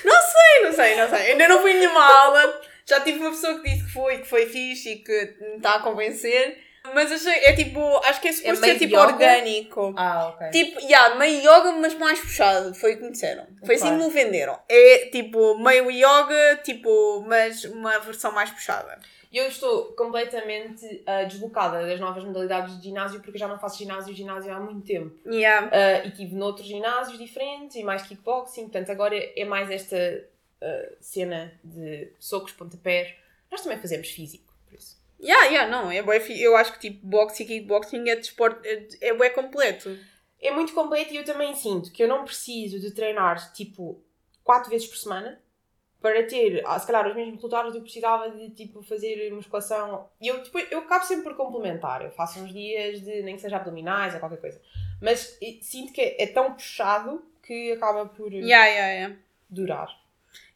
Não 0.04 0.22
sei, 0.22 0.64
não 0.64 0.74
sei, 0.74 0.96
não 0.96 1.10
sei. 1.10 1.32
Ainda 1.32 1.48
não 1.48 1.62
fui 1.62 1.74
nenhuma 1.74 2.04
aula. 2.04 2.62
Já 2.86 3.00
tive 3.02 3.20
uma 3.20 3.30
pessoa 3.30 3.60
que 3.60 3.70
disse 3.70 3.86
que 3.86 3.92
foi, 3.92 4.18
que 4.18 4.28
foi 4.28 4.48
fixe 4.48 4.94
e 4.94 4.96
que 4.98 5.36
me 5.40 5.58
está 5.58 5.76
a 5.76 5.80
convencer. 5.80 6.58
Mas 6.94 7.12
achei, 7.12 7.46
é 7.46 7.54
tipo, 7.54 7.80
acho 8.04 8.20
que 8.20 8.28
é 8.28 8.34
suposto 8.34 8.66
é 8.66 8.70
ser 8.70 8.80
tipo 8.80 8.96
yoga? 8.96 9.14
orgânico. 9.14 9.94
Ah, 9.96 10.28
ok. 10.28 10.50
Tipo, 10.50 10.80
yeah, 10.82 11.16
meio 11.16 11.40
yoga, 11.40 11.72
mas 11.74 11.94
mais 11.94 12.20
puxado. 12.20 12.74
Foi 12.76 12.94
o 12.94 12.98
que 12.98 13.04
me 13.04 13.12
disseram. 13.12 13.48
Foi 13.66 13.76
assim 13.76 13.98
que 13.98 14.04
me 14.04 14.10
venderam. 14.10 14.60
É 14.68 15.10
tipo, 15.10 15.58
meio 15.58 15.90
yoga, 15.90 16.60
tipo, 16.64 17.24
mas 17.28 17.64
uma 17.64 17.98
versão 18.00 18.32
mais 18.34 18.50
puxada. 18.50 19.00
Eu 19.32 19.48
estou 19.48 19.86
completamente 19.94 20.86
uh, 20.86 21.28
deslocada 21.28 21.88
das 21.88 22.00
novas 22.00 22.24
modalidades 22.24 22.78
de 22.78 22.84
ginásio 22.84 23.20
porque 23.20 23.40
já 23.40 23.48
não 23.48 23.58
faço 23.58 23.80
ginásio 23.80 24.14
ginásio 24.14 24.54
há 24.54 24.60
muito 24.60 24.86
tempo. 24.86 25.16
Yeah. 25.26 25.68
Uh, 25.68 26.06
e 26.06 26.10
estive 26.10 26.36
noutros 26.36 26.68
ginásios 26.68 27.18
diferentes 27.18 27.76
e 27.78 27.84
mais 27.84 28.04
kickboxing, 28.04 28.64
portanto 28.64 28.92
agora 28.92 29.16
é 29.16 29.44
mais 29.44 29.72
esta 29.72 29.98
uh, 29.98 30.96
cena 31.00 31.52
de 31.64 32.12
socos, 32.20 32.52
pontapés. 32.52 33.12
Nós 33.50 33.62
também 33.62 33.80
fazemos 33.80 34.08
físico. 34.10 34.53
Yeah, 35.24 35.46
yeah, 35.46 35.72
não, 35.72 35.90
é 35.90 36.02
bué, 36.02 36.22
eu 36.38 36.56
acho 36.58 36.74
que 36.74 36.80
tipo 36.80 37.08
boxe 37.08 37.44
e 37.44 37.46
kickboxing 37.46 38.10
é 38.10 38.16
desporto, 38.16 38.60
é, 38.66 38.88
é 39.02 39.14
bué 39.14 39.30
completo. 39.30 39.98
É 40.42 40.52
muito 40.52 40.74
completo 40.74 41.14
e 41.14 41.18
eu 41.18 41.24
também 41.24 41.56
sinto 41.56 41.92
que 41.92 42.04
eu 42.04 42.08
não 42.08 42.26
preciso 42.26 42.80
de 42.80 42.92
treinar 42.92 43.54
tipo 43.54 44.04
quatro 44.44 44.70
vezes 44.70 44.88
por 44.88 44.98
semana 44.98 45.42
para 46.04 46.22
ter, 46.28 46.62
ah, 46.66 46.78
se 46.78 46.86
calhar, 46.86 47.08
os 47.08 47.16
mesmos 47.16 47.36
resultados, 47.36 47.74
eu 47.74 47.82
precisava 47.82 48.30
de, 48.30 48.50
tipo, 48.50 48.84
fazer 48.84 49.32
musculação. 49.32 50.10
E 50.20 50.28
eu, 50.28 50.44
depois, 50.44 50.70
eu 50.70 50.80
acabo 50.80 51.06
sempre 51.06 51.24
por 51.24 51.38
complementar. 51.38 52.04
Eu 52.04 52.12
faço 52.12 52.42
uns 52.42 52.52
dias 52.52 53.00
de, 53.00 53.22
nem 53.22 53.36
que 53.36 53.42
seja 53.42 53.56
abdominais 53.56 54.14
ou 54.14 54.20
qualquer 54.20 54.42
coisa. 54.42 54.62
Mas 55.02 55.40
sinto 55.62 55.94
que 55.94 56.02
é, 56.02 56.24
é 56.24 56.28
tão 56.28 56.52
puxado 56.54 57.24
que 57.42 57.72
acaba 57.72 58.06
por 58.06 58.34
Yeah, 58.34 58.66
yeah, 58.66 58.94
yeah. 58.94 59.16
durar. 59.50 60.03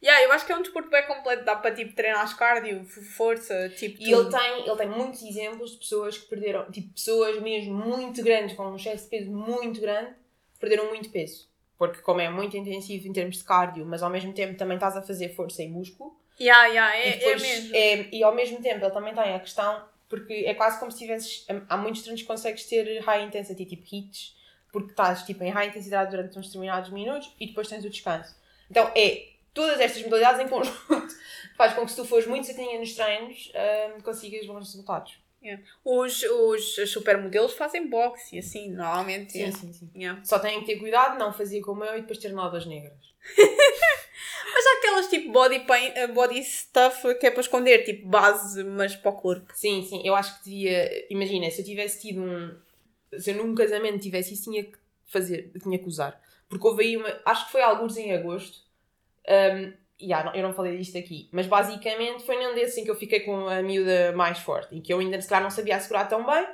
Yeah, 0.01 0.23
eu 0.25 0.31
acho 0.31 0.45
que 0.45 0.51
é 0.51 0.55
um 0.55 0.61
desporto 0.61 0.89
bem 0.89 1.05
completo. 1.07 1.43
Dá 1.43 1.55
para 1.55 1.73
tipo 1.73 1.93
treinar 1.95 2.37
cardio, 2.37 2.83
força, 2.85 3.69
tipo. 3.69 4.01
E 4.01 4.11
ele 4.11 4.29
tem, 4.29 4.67
ele 4.67 4.75
tem 4.75 4.87
muitos 4.89 5.21
exemplos 5.23 5.71
de 5.71 5.77
pessoas 5.77 6.17
que 6.17 6.27
perderam, 6.27 6.69
tipo, 6.71 6.93
pessoas 6.93 7.41
mesmo 7.41 7.73
muito 7.73 8.23
grandes, 8.23 8.55
com 8.55 8.67
um 8.67 8.75
excesso 8.75 9.05
de 9.05 9.09
peso 9.09 9.31
muito 9.31 9.81
grande, 9.81 10.13
perderam 10.59 10.87
muito 10.89 11.09
peso. 11.09 11.47
Porque 11.77 12.01
como 12.01 12.21
é 12.21 12.29
muito 12.29 12.55
intensivo 12.57 13.07
em 13.07 13.13
termos 13.13 13.37
de 13.37 13.43
cardio, 13.43 13.85
mas 13.85 14.01
ao 14.01 14.09
mesmo 14.09 14.33
tempo 14.33 14.57
também 14.57 14.75
estás 14.77 14.95
a 14.97 15.01
fazer 15.01 15.29
força 15.35 15.61
e 15.63 15.67
músculo, 15.67 16.15
Yeah, 16.39 16.67
yeah, 16.67 16.95
é, 16.95 17.07
e, 17.07 17.09
é 17.09 17.17
depois, 17.17 17.41
mesmo. 17.41 17.75
é- 17.75 18.09
e 18.11 18.23
ao 18.23 18.33
mesmo 18.35 18.61
tempo 18.61 18.83
ele 18.85 18.93
também 18.93 19.13
tem 19.13 19.33
a 19.33 19.39
questão, 19.39 19.83
porque 20.07 20.33
é 20.45 20.53
quase 20.53 20.79
como 20.79 20.91
se 20.91 20.99
tivesses, 20.99 21.45
há 21.67 21.75
muitos 21.77 22.01
treinos 22.03 22.21
que 22.21 22.27
consegues 22.27 22.65
ter 22.67 22.99
high 23.01 23.23
intensity, 23.23 23.65
tipo 23.65 23.83
hits, 23.91 24.35
porque 24.71 24.91
estás 24.91 25.23
tipo, 25.23 25.43
em 25.43 25.49
high 25.49 25.67
intensidade 25.69 26.11
durante 26.11 26.37
uns 26.37 26.45
determinados 26.47 26.91
minutos 26.91 27.33
e 27.39 27.47
depois 27.47 27.67
tens 27.67 27.83
o 27.83 27.89
descanso. 27.89 28.35
Então 28.69 28.91
é 28.95 29.29
todas 29.57 29.79
estas 29.79 30.03
modalidades 30.03 30.39
em 30.39 30.47
conjunto 30.47 31.15
faz 31.57 31.73
com 31.73 31.83
que 31.83 31.89
se 31.89 31.97
tu 31.97 32.05
fores 32.05 32.27
muito 32.27 32.45
certinha 32.45 32.79
nos 32.79 32.93
treinos 32.93 33.51
hum, 33.55 34.01
consigas 34.01 34.45
bons 34.45 34.59
resultados. 34.59 35.17
Os, 35.83 36.23
os, 36.23 36.77
os 36.77 36.91
supermodelos 36.91 37.53
fazem 37.53 37.87
boxe 37.87 38.37
assim, 38.37 38.69
normalmente. 38.69 39.31
Sim, 39.31 39.39
yeah. 39.39 39.57
sim, 39.57 39.73
sim. 39.73 39.89
Yeah. 39.95 40.23
Só 40.25 40.39
têm 40.39 40.59
que 40.59 40.65
ter 40.65 40.77
cuidado, 40.77 41.17
não 41.17 41.31
fazer 41.31 41.61
como 41.61 41.83
eu 41.83 41.97
e 41.97 42.01
depois 42.01 42.19
ter 42.19 42.33
novas 42.33 42.65
negras. 42.65 43.15
Mas 44.53 44.65
há 44.65 44.77
aquelas 44.77 45.07
tipo 45.07 45.31
body, 45.31 45.59
paint, 45.61 45.95
eh, 45.95 46.07
body 46.07 46.43
stuff 46.43 47.15
que 47.15 47.27
é 47.27 47.31
para 47.31 47.41
esconder, 47.41 47.83
tipo 47.83 48.07
base, 48.07 48.63
mas 48.63 48.95
para 48.95 49.11
o 49.11 49.15
corpo. 49.15 49.51
Sim, 49.53 49.85
sim, 49.87 50.01
eu 50.03 50.15
acho 50.15 50.39
que 50.39 50.45
devia. 50.45 51.05
Imagina, 51.11 51.51
se 51.51 51.61
eu 51.61 51.65
tivesse 51.65 52.01
tido 52.01 52.21
um. 52.21 52.55
Se 53.19 53.31
eu 53.31 53.35
num 53.35 53.53
casamento 53.53 53.99
tivesse 53.99 54.33
isso, 54.33 54.49
tinha 54.49 54.63
que 54.63 54.77
fazer, 55.05 55.51
tinha 55.61 55.77
que 55.77 55.87
usar. 55.87 56.19
Porque 56.49 56.65
houve 56.65 56.83
aí 56.83 56.97
uma. 56.97 57.13
Acho 57.25 57.45
que 57.45 57.51
foi 57.51 57.61
alguns 57.61 57.97
em 57.97 58.13
agosto. 58.13 58.66
Um, 59.27 59.73
e 59.99 60.13
ah, 60.13 60.23
não- 60.23 60.35
eu 60.35 60.43
não 60.43 60.53
falei 60.53 60.77
disto 60.77 60.97
aqui, 60.97 61.27
mas 61.31 61.47
basicamente 61.47 62.23
foi 62.23 62.35
num 62.37 62.53
desses 62.53 62.77
em 62.77 62.83
que 62.83 62.91
eu 62.91 62.95
fiquei 62.95 63.21
com 63.21 63.47
a 63.47 63.61
miúda 63.63 64.11
mais 64.15 64.37
forte 64.39 64.75
e 64.75 64.79
que 64.81 64.93
eu 64.93 64.99
ainda 64.99 65.19
se 65.19 65.27
calhar 65.27 65.43
não 65.43 65.49
sabia 65.49 65.75
assegurar 65.75 66.07
tão 66.07 66.25
bem. 66.25 66.45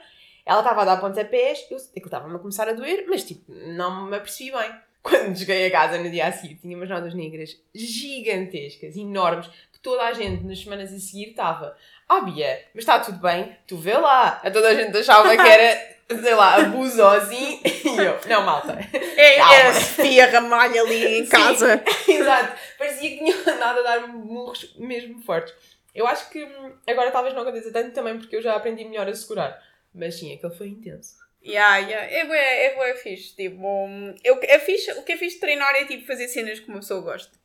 Ela 0.46 0.60
estava 0.60 0.82
a 0.82 0.86
dar 0.86 0.98
pontapés, 1.00 1.66
eu, 1.70 1.78
aquilo 1.78 2.06
estava-me 2.06 2.36
a 2.36 2.40
começar 2.40 2.68
a 2.68 2.74
doer, 2.74 3.06
mas 3.08 3.24
tipo, 3.24 3.52
não 3.54 4.06
me 4.08 4.16
apercebi 4.18 4.52
bem. 4.52 4.72
Quando 5.04 5.38
cheguei 5.38 5.68
a 5.68 5.72
casa 5.72 5.98
no 5.98 6.10
dia 6.10 6.28
a 6.28 6.32
seguir, 6.32 6.56
tinha 6.56 6.76
umas 6.78 6.90
notas 6.90 7.14
negras 7.14 7.58
gigantescas, 7.76 8.96
enormes, 8.96 9.48
que 9.72 9.80
toda 9.80 10.04
a 10.04 10.14
gente 10.14 10.44
nas 10.46 10.60
semanas 10.60 10.94
a 10.94 11.00
seguir 11.00 11.30
estava 11.32 11.76
ah, 12.08 12.22
Bia, 12.22 12.62
mas 12.74 12.84
está 12.84 13.00
tudo 13.00 13.20
bem, 13.20 13.56
tu 13.68 13.78
vê 13.78 13.94
lá. 13.98 14.40
A 14.44 14.52
toda 14.52 14.70
a 14.70 14.74
gente 14.76 14.96
achava 14.98 15.36
que 15.36 15.42
era, 15.42 15.93
sei 16.10 16.36
lá, 16.36 16.56
abuso 16.56 17.02
ou 17.02 17.10
assim. 17.10 17.60
E 17.64 17.98
eu, 17.98 18.20
não, 18.28 18.44
malta. 18.44 18.78
É, 19.18 19.36
é 19.36 19.68
a 19.68 19.74
Sofia 19.74 20.30
Ramalho 20.30 20.82
ali 20.82 21.20
em 21.20 21.26
Sim. 21.26 21.30
casa. 21.32 21.84
Exato. 22.08 22.58
Parecia 22.78 23.10
que 23.10 23.18
tinha 23.18 23.56
andado 23.56 23.80
a 23.80 23.84
dar 23.84 24.08
murros 24.08 24.76
mesmo 24.78 25.22
fortes. 25.22 25.54
Eu 25.94 26.08
acho 26.08 26.30
que 26.30 26.44
hum, 26.44 26.76
agora 26.88 27.12
talvez 27.12 27.36
não 27.36 27.44
aconteça 27.44 27.72
tanto 27.72 27.94
também 27.94 28.18
porque 28.18 28.36
eu 28.36 28.42
já 28.42 28.56
aprendi 28.56 28.84
melhor 28.84 29.08
a 29.08 29.14
segurar. 29.14 29.62
Mas 29.94 30.16
sim, 30.16 30.34
aquele 30.34 30.56
foi 30.56 30.68
intenso. 30.68 31.16
Yeah, 31.46 31.78
yeah. 31.78 32.12
É 32.12 32.26
bué, 32.26 32.66
é 32.66 32.76
bué 32.76 32.96
fixe. 32.96 33.36
Tipo, 33.36 33.66
hum, 33.66 34.16
eu, 34.24 34.40
é 34.44 34.60
fixe, 34.60 34.92
o 34.94 35.04
que 35.04 35.12
é 35.12 35.18
fixe 35.18 35.36
de 35.36 35.42
treinar 35.42 35.76
é 35.76 35.86
tipo 35.86 36.08
fazer 36.08 36.28
cenas 36.28 36.60
que 36.60 36.68
uma 36.68 36.80
pessoa 36.80 37.02
gosta. 37.02 37.38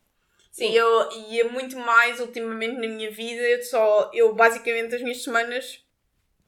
Sim. 0.51 0.71
E, 0.71 0.77
eu, 0.77 1.09
e 1.13 1.41
é 1.41 1.45
muito 1.45 1.77
mais 1.77 2.21
ultimamente 2.21 2.75
na 2.75 2.89
minha 2.89 3.11
vida. 3.11 3.43
Eu 3.43 3.63
só, 3.63 4.11
eu 4.15 4.35
basicamente 4.35 4.95
as 4.95 5.03
minhas 5.03 5.23
semanas 5.23 5.85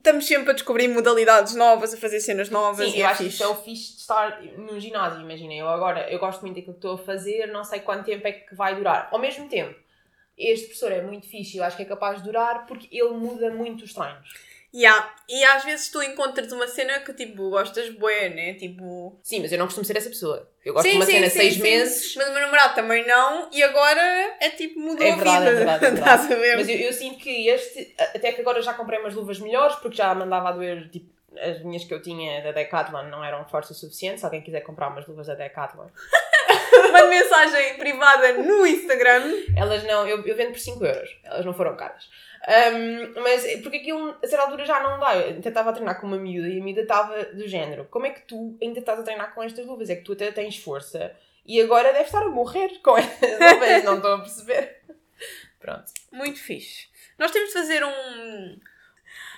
estamos 0.00 0.26
sempre 0.26 0.50
a 0.50 0.54
descobrir 0.54 0.88
modalidades 0.88 1.54
novas, 1.54 1.92
a 1.94 1.96
fazer 1.96 2.20
cenas 2.20 2.48
novas. 2.48 2.90
Sim, 2.90 2.96
e 2.96 3.00
eu 3.00 3.06
é 3.06 3.10
acho 3.10 3.18
que 3.18 3.24
fixe. 3.24 3.34
isso 3.36 3.44
é 3.44 3.48
o 3.48 3.54
fixe 3.54 3.92
de 3.94 4.00
estar 4.00 4.42
no 4.56 4.80
ginásio, 4.80 5.20
imagina. 5.20 5.54
Eu 5.54 5.68
agora, 5.68 6.10
eu 6.10 6.18
gosto 6.18 6.40
muito 6.40 6.56
daquilo 6.56 6.74
que 6.74 6.78
estou 6.78 6.94
a 6.94 6.98
fazer, 6.98 7.46
não 7.46 7.62
sei 7.62 7.80
quanto 7.80 8.04
tempo 8.04 8.26
é 8.26 8.32
que 8.32 8.54
vai 8.54 8.74
durar. 8.74 9.08
Ao 9.12 9.18
mesmo 9.18 9.48
tempo, 9.48 9.78
este 10.36 10.66
professor 10.66 10.90
é 10.90 11.02
muito 11.02 11.28
fixe, 11.28 11.58
eu 11.58 11.64
acho 11.64 11.76
que 11.76 11.82
é 11.82 11.86
capaz 11.86 12.18
de 12.18 12.24
durar 12.24 12.66
porque 12.66 12.88
ele 12.90 13.10
muda 13.10 13.50
muito 13.50 13.84
os 13.84 13.92
treinos. 13.92 14.49
Yeah. 14.72 15.12
E 15.28 15.42
às 15.44 15.64
vezes 15.64 15.88
tu 15.90 16.00
encontras 16.02 16.52
uma 16.52 16.68
cena 16.68 17.00
que 17.00 17.12
tipo 17.12 17.50
gostas 17.50 17.88
bué, 17.90 18.28
né? 18.28 18.54
Tipo. 18.54 19.18
Sim, 19.22 19.40
mas 19.40 19.50
eu 19.52 19.58
não 19.58 19.66
costumo 19.66 19.84
ser 19.84 19.96
essa 19.96 20.08
pessoa. 20.08 20.48
Eu 20.64 20.74
gosto 20.74 20.84
Sim, 20.86 20.90
de 20.92 20.96
uma 20.98 21.06
sim, 21.06 21.12
cena 21.12 21.28
sim, 21.30 21.38
seis 21.38 21.54
sim. 21.54 21.62
meses, 21.62 22.14
Mas 22.16 22.28
o 22.28 22.32
meu 22.32 22.40
namorado 22.42 22.74
também 22.74 23.06
não, 23.06 23.48
e 23.50 23.62
agora 23.62 24.36
é 24.40 24.50
tipo 24.50 24.78
mudou 24.78 25.04
É 25.06 25.12
a 25.12 25.16
verdade, 25.16 25.38
vida. 25.38 25.50
é 25.50 25.54
verdade, 25.54 25.84
é 25.86 25.90
verdade. 25.90 26.22
Estás 26.22 26.32
a 26.32 26.34
ver? 26.42 26.56
Mas 26.56 26.68
eu, 26.68 26.76
eu 26.76 26.92
sinto 26.92 27.18
que 27.18 27.48
este, 27.48 27.94
até 27.98 28.32
que 28.32 28.40
agora 28.42 28.60
já 28.62 28.74
comprei 28.74 29.00
umas 29.00 29.14
luvas 29.14 29.40
melhores, 29.40 29.76
porque 29.76 29.96
já 29.96 30.14
mandava 30.14 30.50
a 30.50 30.52
doer, 30.52 30.88
tipo, 30.90 31.10
as 31.38 31.62
minhas 31.64 31.84
que 31.84 31.94
eu 31.94 32.02
tinha 32.02 32.42
da 32.42 32.52
Decathlon 32.52 33.04
não 33.04 33.24
eram 33.24 33.44
força 33.48 33.72
suficiente. 33.72 34.18
Se 34.20 34.24
alguém 34.26 34.42
quiser 34.42 34.60
comprar 34.60 34.88
umas 34.88 35.06
luvas 35.06 35.26
da 35.28 35.34
Decathlon, 35.34 35.86
Manda 36.92 37.06
mensagem 37.08 37.76
privada 37.78 38.32
no 38.34 38.66
Instagram. 38.66 39.32
elas 39.56 39.84
não, 39.84 40.06
eu, 40.06 40.24
eu 40.24 40.36
vendo 40.36 40.52
por 40.52 40.58
5 40.58 40.84
euros, 40.84 41.10
elas 41.24 41.44
não 41.44 41.54
foram 41.54 41.76
caras. 41.76 42.08
Ahm, 42.46 43.12
mas 43.22 43.44
porque 43.62 43.78
aquilo 43.78 44.16
a 44.22 44.26
certa 44.26 44.44
altura 44.44 44.64
já 44.64 44.80
não 44.80 44.98
dá. 44.98 45.14
Eu 45.16 45.38
até 45.38 45.48
estava 45.50 45.70
a 45.70 45.72
treinar 45.72 46.00
com 46.00 46.06
uma 46.06 46.16
miúda 46.16 46.48
e 46.48 46.58
a 46.58 46.64
miúda 46.64 46.82
estava 46.82 47.24
do 47.26 47.46
género: 47.46 47.86
como 47.90 48.06
é 48.06 48.10
que 48.10 48.22
tu 48.22 48.56
ainda 48.62 48.78
estás 48.80 48.98
a 48.98 49.02
treinar 49.02 49.34
com 49.34 49.42
estas 49.42 49.66
luvas? 49.66 49.90
É 49.90 49.96
que 49.96 50.04
tu 50.04 50.12
até 50.12 50.30
tens 50.32 50.56
força 50.56 51.14
e 51.44 51.60
agora 51.60 51.92
deves 51.92 52.06
estar 52.06 52.22
a 52.22 52.28
morrer 52.28 52.78
com 52.82 52.96
estas 52.98 53.32
luvas, 53.32 53.84
não 53.84 53.96
estou 53.96 54.12
a 54.14 54.18
perceber. 54.20 54.80
Pronto. 55.58 55.92
Muito 56.10 56.40
fixe. 56.40 56.88
Nós 57.18 57.30
temos 57.30 57.48
de 57.48 57.54
fazer 57.54 57.84
um 57.84 57.90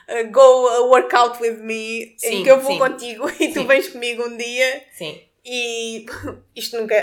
uh, 0.09 0.31
go 0.31 0.69
a 0.69 0.83
workout 0.83 1.43
with 1.43 1.59
me 1.59 2.05
em 2.05 2.19
Sim, 2.19 2.43
que 2.45 2.51
eu 2.51 2.61
vou 2.61 2.73
sim. 2.73 2.79
contigo 2.79 3.29
e 3.41 3.49
tu 3.49 3.61
Sim. 3.61 3.67
vens 3.67 3.89
comigo 3.89 4.23
um 4.25 4.37
dia 4.37 4.85
Sim. 4.93 5.21
E 5.45 6.07
isto 6.55 6.79
nunca. 6.79 6.95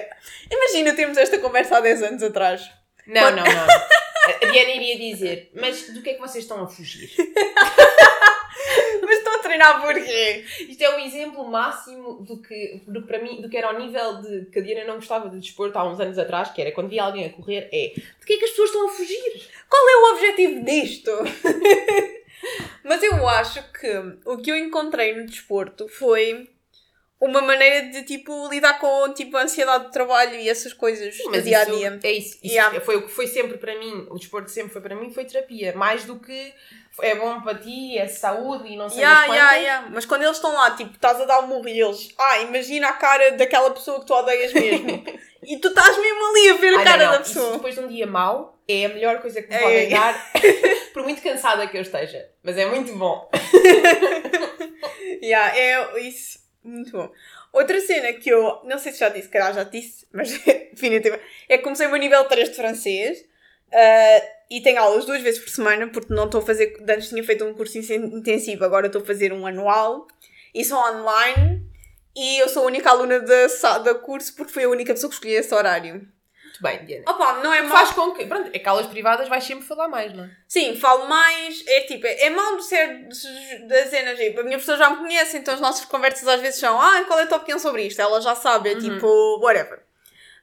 Imagina 0.49 0.95
termos 0.95 1.17
esta 1.17 1.39
conversa 1.39 1.77
há 1.77 1.81
10 1.81 2.03
anos 2.03 2.23
atrás. 2.23 2.69
Não, 3.07 3.31
não, 3.31 3.43
não. 3.43 3.67
A 4.41 4.45
Diana 4.51 4.71
iria 4.71 4.97
dizer, 4.97 5.51
mas 5.55 5.89
do 5.89 6.01
que 6.01 6.11
é 6.11 6.13
que 6.13 6.19
vocês 6.19 6.43
estão 6.43 6.61
a 6.61 6.67
fugir? 6.67 7.09
Mas 9.01 9.17
estou 9.17 9.33
a 9.33 9.39
treinar 9.39 9.81
porquê? 9.81 10.45
Isto 10.67 10.83
é 10.83 10.95
o 10.95 10.99
exemplo 10.99 11.49
máximo 11.49 12.21
do 12.21 12.39
que, 12.41 12.81
do 12.85 13.01
para 13.03 13.17
mim, 13.17 13.41
do 13.41 13.49
que 13.49 13.57
era 13.57 13.67
ao 13.67 13.79
nível 13.79 14.21
de 14.21 14.45
que 14.51 14.59
a 14.59 14.61
Diana 14.61 14.85
não 14.85 14.95
gostava 14.95 15.29
de 15.29 15.39
desporto 15.39 15.79
há 15.79 15.89
uns 15.89 15.99
anos 15.99 16.19
atrás, 16.19 16.51
que 16.51 16.61
era 16.61 16.71
quando 16.71 16.89
via 16.89 17.03
alguém 17.03 17.25
a 17.25 17.29
correr, 17.31 17.69
é 17.71 17.93
do 18.19 18.25
que 18.25 18.33
é 18.33 18.37
que 18.37 18.43
as 18.43 18.51
pessoas 18.51 18.69
estão 18.69 18.87
a 18.87 18.91
fugir? 18.91 19.49
Qual 19.67 19.89
é 19.89 19.95
o 19.95 20.13
objetivo 20.13 20.63
disto? 20.63 21.11
Mas 22.83 23.01
eu 23.01 23.27
acho 23.27 23.63
que 23.71 23.89
o 24.25 24.37
que 24.37 24.51
eu 24.51 24.55
encontrei 24.55 25.15
no 25.15 25.25
desporto 25.25 25.87
foi 25.87 26.49
uma 27.21 27.41
maneira 27.41 27.87
de 27.89 28.03
tipo 28.03 28.47
lidar 28.49 28.79
com 28.79 29.11
tipo 29.13 29.35
a 29.37 29.41
ansiedade 29.43 29.85
do 29.85 29.91
trabalho 29.91 30.35
e 30.35 30.47
essas 30.49 30.71
coisas 30.73 31.17
do 31.17 31.31
Mas 31.31 31.43
dia 31.43 31.59
a 31.59 31.63
isso 31.63 31.71
dia. 31.75 31.99
É 32.03 32.11
isso. 32.11 32.37
isso 32.41 32.53
Yeah. 32.55 32.79
foi 32.81 32.95
o 32.97 33.01
que 33.03 33.11
foi 33.11 33.27
sempre 33.27 33.57
para 33.57 33.77
mim, 33.77 34.07
o 34.09 34.17
desporto 34.17 34.49
sempre 34.49 34.71
foi 34.71 34.81
para 34.81 34.95
mim, 34.95 35.11
foi 35.11 35.25
terapia. 35.25 35.73
Mais 35.75 36.05
do 36.05 36.17
que 36.19 36.53
é 37.01 37.15
bom 37.15 37.41
para 37.41 37.55
ti, 37.57 37.97
é 37.97 38.07
saúde 38.07 38.69
e 38.69 38.75
não 38.77 38.89
sei 38.89 38.99
Yeah, 38.99 39.27
das 39.27 39.35
yeah, 39.35 39.55
yeah. 39.55 39.89
Mas 39.91 40.05
quando 40.05 40.23
eles 40.23 40.37
estão 40.37 40.53
lá, 40.53 40.71
tipo, 40.71 40.91
estás 40.93 41.19
a 41.21 41.25
dar 41.25 41.39
um 41.41 41.47
murro 41.47 41.67
e 41.67 41.79
eles, 41.81 42.09
ah, 42.17 42.39
imagina 42.39 42.87
a 42.89 42.93
cara 42.93 43.31
daquela 43.31 43.71
pessoa 43.71 43.99
que 43.99 44.05
tu 44.05 44.13
odeias 44.13 44.51
mesmo. 44.53 45.03
e 45.43 45.57
tu 45.57 45.67
estás 45.69 45.97
mesmo 45.97 46.25
ali 46.29 46.49
a 46.49 46.53
ver 46.55 46.73
a 46.75 46.83
cara 46.83 46.97
não, 46.97 47.05
não. 47.05 47.11
da 47.17 47.21
Isso 47.21 47.33
pessoa. 47.33 47.53
depois 47.53 47.75
de 47.75 47.81
um 47.81 47.87
dia 47.87 48.07
mau 48.07 48.57
é 48.67 48.85
a 48.85 48.89
melhor 48.89 49.19
coisa 49.21 49.41
que 49.41 49.49
me 49.49 49.55
É. 49.55 49.59
podem 49.59 49.89
dar, 49.89 50.31
por 50.93 51.03
muito 51.03 51.21
cansada 51.21 51.67
que 51.67 51.75
eu 51.77 51.81
esteja. 51.81 52.29
Mas 52.43 52.57
é 52.57 52.65
muito 52.65 52.93
bom. 52.95 53.29
Yeah, 55.21 55.57
é 55.57 55.99
isso. 56.01 56.39
Muito 56.69 56.91
bom. 56.91 57.11
Outra 57.51 57.79
cena 57.81 58.13
que 58.13 58.29
eu, 58.29 58.61
não 58.63 58.77
sei 58.77 58.91
se 58.91 58.99
já 58.99 59.09
disse, 59.09 59.23
se 59.25 59.29
calhar 59.29 59.53
já 59.53 59.63
disse, 59.63 60.05
mas 60.11 60.31
definitivamente, 60.71 61.23
é 61.47 61.57
que 61.57 61.63
comecei 61.63 61.87
o 61.87 61.89
meu 61.89 61.99
nível 61.99 62.23
3 62.25 62.49
de 62.49 62.55
francês 62.55 63.25
ah, 63.73 64.21
e 64.49 64.61
tenho 64.61 64.79
aulas 64.79 65.05
duas 65.05 65.21
vezes 65.21 65.39
por 65.39 65.49
semana, 65.49 65.87
porque 65.87 66.13
não 66.13 66.25
estou 66.25 66.41
a 66.41 66.45
fazer, 66.45 66.77
antes 66.87 67.09
tinha 67.09 67.23
feito 67.23 67.43
um 67.45 67.53
curso 67.53 67.77
in- 67.77 68.17
intensivo, 68.17 68.63
agora 68.65 68.87
estou 68.87 69.01
a 69.01 69.05
fazer 69.05 69.33
um 69.33 69.45
anual 69.47 70.07
e 70.53 70.63
são 70.63 70.79
online 70.79 71.65
e 72.15 72.37
eu 72.39 72.49
sou 72.49 72.63
a 72.63 72.65
única 72.67 72.89
aluna 72.89 73.19
da, 73.19 73.77
da 73.79 73.95
curso 73.95 74.35
porque 74.35 74.51
fui 74.53 74.63
a 74.63 74.69
única 74.69 74.93
pessoa 74.93 75.09
que 75.09 75.15
escolhi 75.15 75.33
esse 75.33 75.53
horário. 75.53 76.07
Muito 76.61 76.77
bem, 76.77 76.85
Diana. 76.85 77.03
Opa, 77.11 77.33
não 77.43 77.53
é 77.53 77.61
mau. 77.61 77.77
Faz 77.77 77.91
com 77.91 78.11
que. 78.11 78.25
Pronto, 78.25 78.49
é 78.53 78.59
que 78.59 78.67
aulas 78.69 78.87
privadas 78.87 79.27
vais 79.29 79.43
sempre 79.43 79.65
falar 79.65 79.87
mais, 79.87 80.13
não 80.13 80.25
é? 80.25 80.29
Sim, 80.47 80.75
falo 80.75 81.07
mais. 81.07 81.63
É 81.67 81.81
tipo, 81.81 82.05
é 82.05 82.23
é 82.25 82.29
mal 82.29 82.57
de 82.57 82.65
ser 82.65 83.07
das 83.67 83.89
cenas. 83.89 84.17
Tipo, 84.19 84.41
a 84.41 84.43
minha 84.43 84.57
professora 84.57 84.77
já 84.77 84.89
me 84.89 84.97
conhece, 84.97 85.37
então 85.37 85.53
as 85.53 85.61
nossas 85.61 85.85
conversas 85.85 86.27
às 86.27 86.41
vezes 86.41 86.59
são: 86.59 86.79
Ah, 86.79 87.03
qual 87.05 87.19
é 87.19 87.23
a 87.23 87.27
tua 87.27 87.37
opinião 87.37 87.59
sobre 87.59 87.83
isto? 87.83 88.01
Ela 88.01 88.19
já 88.21 88.35
sabe, 88.35 88.69
é 88.71 88.73
Uhum. 88.73 88.79
tipo, 88.79 89.39
whatever. 89.41 89.79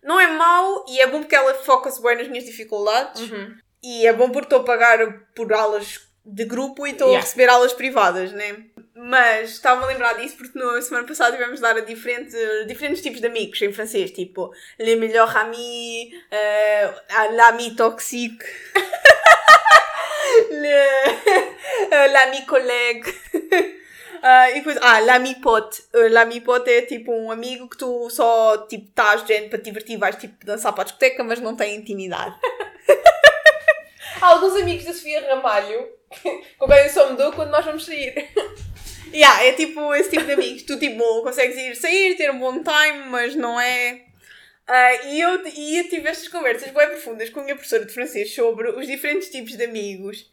Não 0.03 0.19
é 0.21 0.27
mau 0.29 0.85
e 0.89 1.01
é 1.01 1.07
bom 1.07 1.21
porque 1.21 1.35
ela 1.35 1.53
foca-se 1.55 2.01
bem 2.01 2.17
nas 2.17 2.29
minhas 2.29 2.45
dificuldades 2.45 3.23
Uhum. 3.31 3.57
e 3.83 4.07
é 4.07 4.13
bom 4.13 4.31
porque 4.31 4.47
estou 4.47 4.61
a 4.61 4.65
pagar 4.65 4.99
por 5.35 5.53
aulas 5.53 6.01
de 6.25 6.45
grupo 6.45 6.87
e 6.87 6.91
estou 6.93 7.09
Yeah. 7.09 7.23
a 7.23 7.27
receber 7.27 7.49
aulas 7.51 7.73
privadas, 7.73 8.33
né? 8.33 8.57
Mas 8.99 9.51
estava 9.51 9.85
a 9.85 9.87
lembrar 9.89 10.15
disso 10.15 10.37
porque 10.39 10.59
na 10.59 10.81
semana 10.81 11.07
passada 11.07 11.37
tivemos 11.37 11.57
de 11.57 11.63
dar 11.63 11.77
a 11.77 11.81
diferente, 11.81 12.35
diferentes 12.67 13.03
tipos 13.03 13.21
de 13.21 13.27
amigos 13.27 13.61
em 13.61 13.71
francês, 13.71 14.11
tipo 14.11 14.51
Le 14.79 14.97
Meilleur 14.97 15.37
Ami, 15.37 16.11
uh, 16.33 17.35
L'Ami 17.35 17.77
Toxique, 17.77 18.43
L'Ami 22.11 22.47
Collègue. 22.47 23.07
Uh, 24.17 24.51
e 24.53 24.55
depois, 24.55 24.79
ah, 24.81 24.99
l'ami 25.01 25.35
pote. 25.35 25.83
Uh, 25.95 26.09
l'ami 26.09 26.41
pote 26.41 26.71
é 26.71 26.81
tipo 26.83 27.13
um 27.13 27.31
amigo 27.31 27.69
que 27.69 27.77
tu 27.77 28.09
só 28.09 28.67
tipo 28.67 28.89
estás 28.89 29.27
gente 29.27 29.51
para 29.51 29.59
te 29.59 29.65
divertir, 29.65 29.99
vais 29.99 30.17
tipo 30.17 30.47
dançar 30.47 30.73
para 30.73 30.83
a 30.83 30.85
discoteca, 30.85 31.23
mas 31.23 31.39
não 31.39 31.55
tem 31.55 31.77
intimidade. 31.77 32.35
Há 34.23 34.27
alguns 34.29 34.57
amigos 34.57 34.87
da 34.87 34.95
Sofia 34.95 35.21
Ramalho 35.29 35.87
com 36.59 36.67
quem 36.67 36.79
eu 36.79 36.89
só 36.89 37.11
me 37.11 37.17
dou 37.19 37.31
quando 37.33 37.51
nós 37.51 37.65
vamos 37.65 37.85
sair. 37.85 38.27
Yeah, 39.13 39.45
é 39.45 39.53
tipo 39.53 39.95
esse 39.95 40.11
tipo 40.11 40.25
de 40.25 40.33
amigos. 40.33 40.63
Tu 40.63 40.79
tipo 40.79 41.23
consegues 41.23 41.57
ir 41.57 41.77
sair, 41.77 42.17
ter 42.17 42.31
um 42.31 42.39
bom 42.39 42.63
time, 42.63 43.09
mas 43.09 43.35
não 43.35 43.61
é. 43.61 44.07
Uh, 44.69 45.07
e, 45.07 45.21
eu, 45.21 45.47
e 45.47 45.79
eu 45.79 45.89
tive 45.89 46.09
estas 46.09 46.27
conversas 46.29 46.71
bem 46.73 46.89
profundas 46.89 47.31
com 47.31 47.39
a 47.39 47.45
minha 47.45 47.55
professora 47.55 47.85
de 47.85 47.93
francês 47.93 48.35
sobre 48.35 48.69
os 48.71 48.87
diferentes 48.87 49.31
tipos 49.31 49.57
de 49.57 49.65
amigos. 49.65 50.29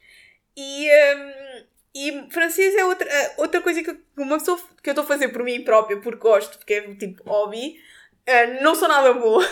E, 0.57 0.89
um, 0.89 1.63
e 1.93 2.27
francês 2.31 2.75
é 2.75 2.83
outra, 2.83 3.07
outra 3.37 3.61
coisa 3.61 3.83
que 3.83 3.95
uma 4.17 4.39
pessoa 4.39 4.59
que 4.81 4.89
eu 4.89 4.93
estou 4.93 5.03
a 5.03 5.07
fazer 5.07 5.29
por 5.29 5.43
mim 5.43 5.63
própria, 5.63 5.97
porque 5.97 6.19
gosto, 6.19 6.57
porque 6.57 6.73
é 6.73 6.95
tipo 6.95 7.23
hobby, 7.29 7.79
uh, 8.27 8.63
não 8.63 8.73
sou 8.73 8.87
nada 8.87 9.13
boa. 9.13 9.47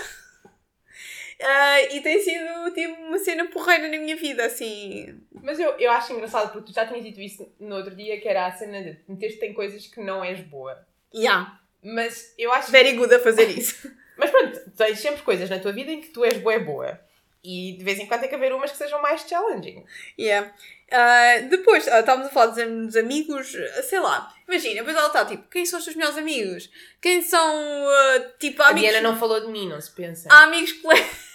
Uh, 1.42 1.96
e 1.96 2.02
tem 2.02 2.20
sido 2.20 2.72
tipo 2.72 3.02
uma 3.02 3.18
cena 3.18 3.46
porreira 3.48 3.88
na 3.88 3.98
minha 3.98 4.16
vida, 4.16 4.46
assim. 4.46 5.20
Mas 5.34 5.60
eu, 5.60 5.72
eu 5.80 5.92
acho 5.92 6.14
engraçado 6.14 6.52
porque 6.52 6.72
tu 6.72 6.76
já 6.76 6.86
tinhas 6.86 7.04
dito 7.04 7.20
isso 7.20 7.52
no 7.60 7.78
outro 7.78 7.96
dia, 7.96 8.22
que 8.22 8.28
era 8.28 8.46
a 8.46 8.52
cena 8.52 8.80
de 8.84 9.00
meter-te 9.08 9.44
em 9.48 9.54
coisas 9.54 9.88
que 9.88 10.00
não 10.00 10.24
és 10.24 10.40
boa. 10.42 10.86
Yeah. 11.14 11.60
Mas 11.84 12.36
eu 12.38 12.52
acho. 12.54 12.72
Very 12.72 12.94
good 12.94 13.12
a 13.14 13.20
fazer 13.20 13.50
isso. 13.50 13.92
Mas 14.16 14.30
pronto, 14.30 14.60
tens 14.78 15.00
sempre 15.00 15.24
coisas 15.24 15.50
na 15.50 15.58
tua 15.58 15.72
vida 15.72 15.92
em 15.92 16.00
que 16.00 16.10
tu 16.10 16.24
és 16.24 16.38
boa, 16.38 16.60
boa. 16.60 17.00
E 17.44 17.76
de 17.76 17.84
vez 17.84 17.98
em 17.98 18.06
quando 18.06 18.20
tem 18.20 18.30
que 18.30 18.36
haver 18.36 18.54
umas 18.54 18.72
que 18.72 18.78
sejam 18.78 19.02
mais 19.02 19.22
challenging. 19.28 19.84
Yeah. 20.20 20.54
Uh, 20.92 21.50
depois, 21.50 21.88
uh, 21.88 22.02
estávamos 22.02 22.28
a 22.28 22.30
falar 22.30 22.52
dos 22.52 22.96
amigos, 22.96 23.52
sei 23.90 24.00
lá. 24.00 24.32
Imagina, 24.48 24.76
depois 24.76 24.96
ela 24.96 25.08
está 25.08 25.26
tipo, 25.26 25.50
quem 25.50 25.66
são 25.66 25.80
os 25.80 25.86
teus 25.86 25.96
melhores 25.96 26.20
amigos? 26.20 26.70
Quem 27.02 27.24
são, 27.24 27.56
uh, 27.56 28.20
tipo, 28.38 28.62
amigos... 28.62 28.90
A 28.90 28.92
Diana 28.92 29.10
não 29.10 29.18
falou 29.18 29.40
de 29.40 29.48
mim, 29.48 29.68
não 29.68 29.82
se 29.82 29.90
pensa. 29.90 30.30
Há 30.32 30.44
amigos 30.44 30.74
colegas... 30.74 31.31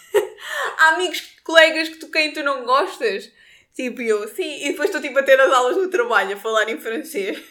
Há 0.78 0.88
amigos, 0.94 1.22
colegas 1.42 1.88
que 1.88 1.96
tu, 1.96 2.08
quem 2.10 2.32
tu 2.32 2.42
não 2.42 2.64
gostas? 2.64 3.30
Tipo, 3.74 4.00
eu, 4.00 4.26
sim. 4.28 4.64
E 4.64 4.70
depois 4.70 4.88
estou 4.88 5.02
tipo 5.02 5.18
a 5.18 5.22
ter 5.22 5.38
as 5.40 5.52
aulas 5.52 5.76
no 5.76 5.88
trabalho 5.88 6.34
a 6.34 6.38
falar 6.38 6.68
em 6.68 6.78
francês. 6.78 7.38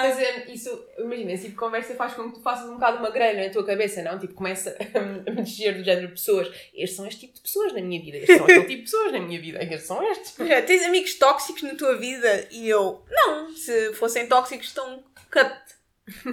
Mas 0.00 0.18
é, 0.18 0.50
isso, 0.50 0.86
imagina, 0.98 1.32
esse 1.32 1.44
tipo 1.44 1.54
de 1.54 1.60
conversa 1.60 1.94
faz 1.94 2.14
com 2.14 2.28
que 2.28 2.36
tu 2.36 2.42
faças 2.42 2.68
um 2.68 2.74
bocado 2.74 2.98
uma 2.98 3.10
grelha 3.10 3.46
na 3.46 3.52
tua 3.52 3.64
cabeça, 3.64 4.02
não? 4.02 4.18
Tipo, 4.18 4.34
começa 4.34 4.76
a 5.26 5.30
mexer 5.30 5.72
do 5.72 5.84
género 5.84 6.08
de 6.08 6.12
pessoas. 6.14 6.48
Estes 6.74 6.96
são 6.96 7.06
este 7.06 7.20
tipo 7.20 7.34
de 7.34 7.40
pessoas 7.40 7.72
na 7.72 7.80
minha 7.80 8.00
vida, 8.00 8.18
estes 8.18 8.36
são 8.36 8.44
aquele 8.44 8.60
tipo 8.60 8.76
de 8.76 8.82
pessoas 8.82 9.12
na 9.12 9.20
minha 9.20 9.40
vida, 9.40 9.62
estes 9.62 9.82
são 9.82 10.02
estes. 10.10 10.38
É, 10.40 10.62
tens 10.62 10.84
amigos 10.84 11.14
tóxicos 11.14 11.62
na 11.62 11.74
tua 11.74 11.96
vida 11.96 12.46
e 12.50 12.68
eu, 12.68 13.02
não, 13.10 13.54
se 13.54 13.92
fossem 13.94 14.26
tóxicos, 14.26 14.68
estão 14.68 15.02
cut. 15.30 15.77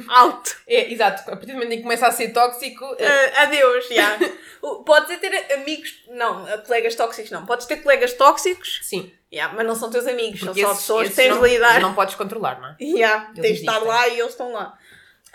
Out. 0.10 0.55
É, 0.67 0.91
exato. 0.91 1.22
A 1.29 1.36
partir 1.36 1.48
do 1.48 1.53
momento 1.53 1.74
em 1.74 1.77
que 1.77 1.84
começa 1.84 2.08
a 2.08 2.12
ser 2.12 2.29
tóxico. 2.29 2.86
Uh, 2.86 3.39
adeus, 3.41 3.88
já. 3.89 4.17
Podes 4.86 5.20
ter 5.20 5.53
amigos. 5.53 6.03
Não, 6.10 6.46
colegas 6.63 6.96
tóxicos 6.96 7.32
não. 7.32 7.46
Podes 7.46 7.65
ter 7.65 7.77
colegas 7.77 8.13
tóxicos. 8.13 8.80
Sim. 8.84 9.12
Yeah, 9.32 9.54
mas 9.54 9.67
não 9.67 9.76
são 9.76 9.89
teus 9.89 10.08
amigos, 10.08 10.39
Porque 10.39 10.62
são 10.62 10.69
só 10.69 10.76
pessoas 10.76 11.10
que 11.10 11.15
tens 11.15 11.36
de 11.36 11.41
lidar. 11.41 11.82
Não 11.82 11.93
podes 11.93 12.15
controlar, 12.15 12.60
não 12.62 12.69
é? 12.69 12.76
Yeah, 12.80 13.32
tens 13.36 13.56
de 13.56 13.60
estar 13.60 13.80
lá 13.80 14.08
e 14.08 14.19
eles 14.19 14.32
estão 14.32 14.54
lá. 14.54 14.78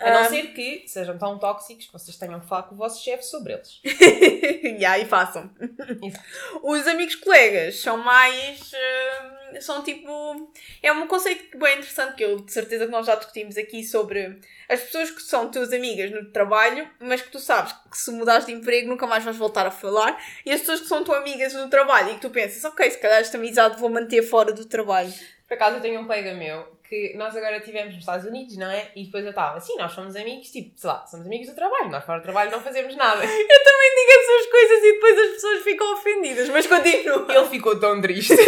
A 0.01 0.11
não 0.11 0.21
um, 0.23 0.25
ser 0.25 0.53
que 0.53 0.83
sejam 0.87 1.17
tão 1.17 1.37
tóxicos 1.37 1.85
que 1.85 1.93
vocês 1.93 2.17
tenham 2.17 2.39
que 2.39 2.47
falar 2.47 2.63
com 2.63 2.75
o 2.75 2.77
vosso 2.77 3.03
chefe 3.03 3.23
sobre 3.23 3.53
eles. 3.53 3.79
yeah, 4.63 4.97
e 4.97 5.05
façam. 5.05 5.49
Exato. 5.59 6.25
Os 6.63 6.87
amigos 6.87 7.15
colegas 7.15 7.79
são 7.79 7.97
mais. 7.97 8.71
Uh, 8.73 9.61
são 9.61 9.83
tipo. 9.83 10.51
É 10.81 10.91
um 10.91 11.07
conceito 11.07 11.57
bem 11.57 11.77
interessante 11.77 12.15
que 12.15 12.23
eu 12.23 12.41
de 12.41 12.51
certeza 12.51 12.85
que 12.85 12.91
nós 12.91 13.05
já 13.05 13.15
discutimos 13.15 13.57
aqui 13.57 13.83
sobre 13.83 14.39
as 14.67 14.81
pessoas 14.81 15.11
que 15.11 15.21
são 15.21 15.51
tuas 15.51 15.73
amigas 15.73 16.09
no 16.11 16.31
trabalho, 16.31 16.89
mas 16.99 17.21
que 17.21 17.29
tu 17.29 17.39
sabes 17.39 17.73
que 17.89 17.97
se 17.97 18.09
mudares 18.11 18.45
de 18.45 18.53
emprego 18.53 18.87
nunca 18.87 19.05
mais 19.05 19.23
vais 19.23 19.37
voltar 19.37 19.67
a 19.67 19.71
falar, 19.71 20.17
e 20.45 20.51
as 20.51 20.61
pessoas 20.61 20.81
que 20.81 20.87
são 20.87 21.03
tuas 21.03 21.19
amigas 21.19 21.53
no 21.53 21.69
trabalho 21.69 22.11
e 22.11 22.15
que 22.15 22.21
tu 22.21 22.29
pensas, 22.29 22.63
ok, 22.63 22.89
se 22.89 22.97
calhar 22.97 23.19
esta 23.19 23.37
amizade 23.37 23.79
vou 23.79 23.89
manter 23.89 24.21
fora 24.23 24.53
do 24.53 24.65
trabalho. 24.65 25.13
Por 25.47 25.55
acaso 25.55 25.75
eu 25.75 25.81
tenho 25.81 25.99
um 25.99 26.05
colega 26.05 26.33
meu 26.33 26.80
que 26.91 27.15
nós 27.15 27.33
agora 27.33 27.55
estivemos 27.55 27.93
nos 27.93 28.01
Estados 28.01 28.25
Unidos, 28.25 28.57
não 28.57 28.69
é? 28.69 28.91
E 28.93 29.05
depois 29.05 29.23
eu 29.23 29.29
estava 29.29 29.55
assim, 29.55 29.77
nós 29.77 29.93
somos 29.93 30.13
amigos, 30.13 30.51
tipo, 30.51 30.77
sei 30.77 30.89
lá, 30.89 31.07
somos 31.07 31.25
amigos 31.25 31.47
do 31.47 31.55
trabalho, 31.55 31.89
nós 31.89 32.03
fora 32.03 32.19
do 32.19 32.23
trabalho 32.23 32.51
não 32.51 32.59
fazemos 32.59 32.93
nada. 32.97 33.23
Eu 33.23 33.29
também 33.29 33.95
digo 33.95 34.11
essas 34.19 34.51
coisas 34.51 34.83
e 34.83 34.91
depois 34.91 35.17
as 35.17 35.29
pessoas 35.29 35.63
ficam 35.63 35.93
ofendidas, 35.93 36.49
mas 36.49 36.67
continuo. 36.67 37.31
Ele 37.31 37.47
ficou 37.47 37.79
tão 37.79 38.01
triste. 38.01 38.35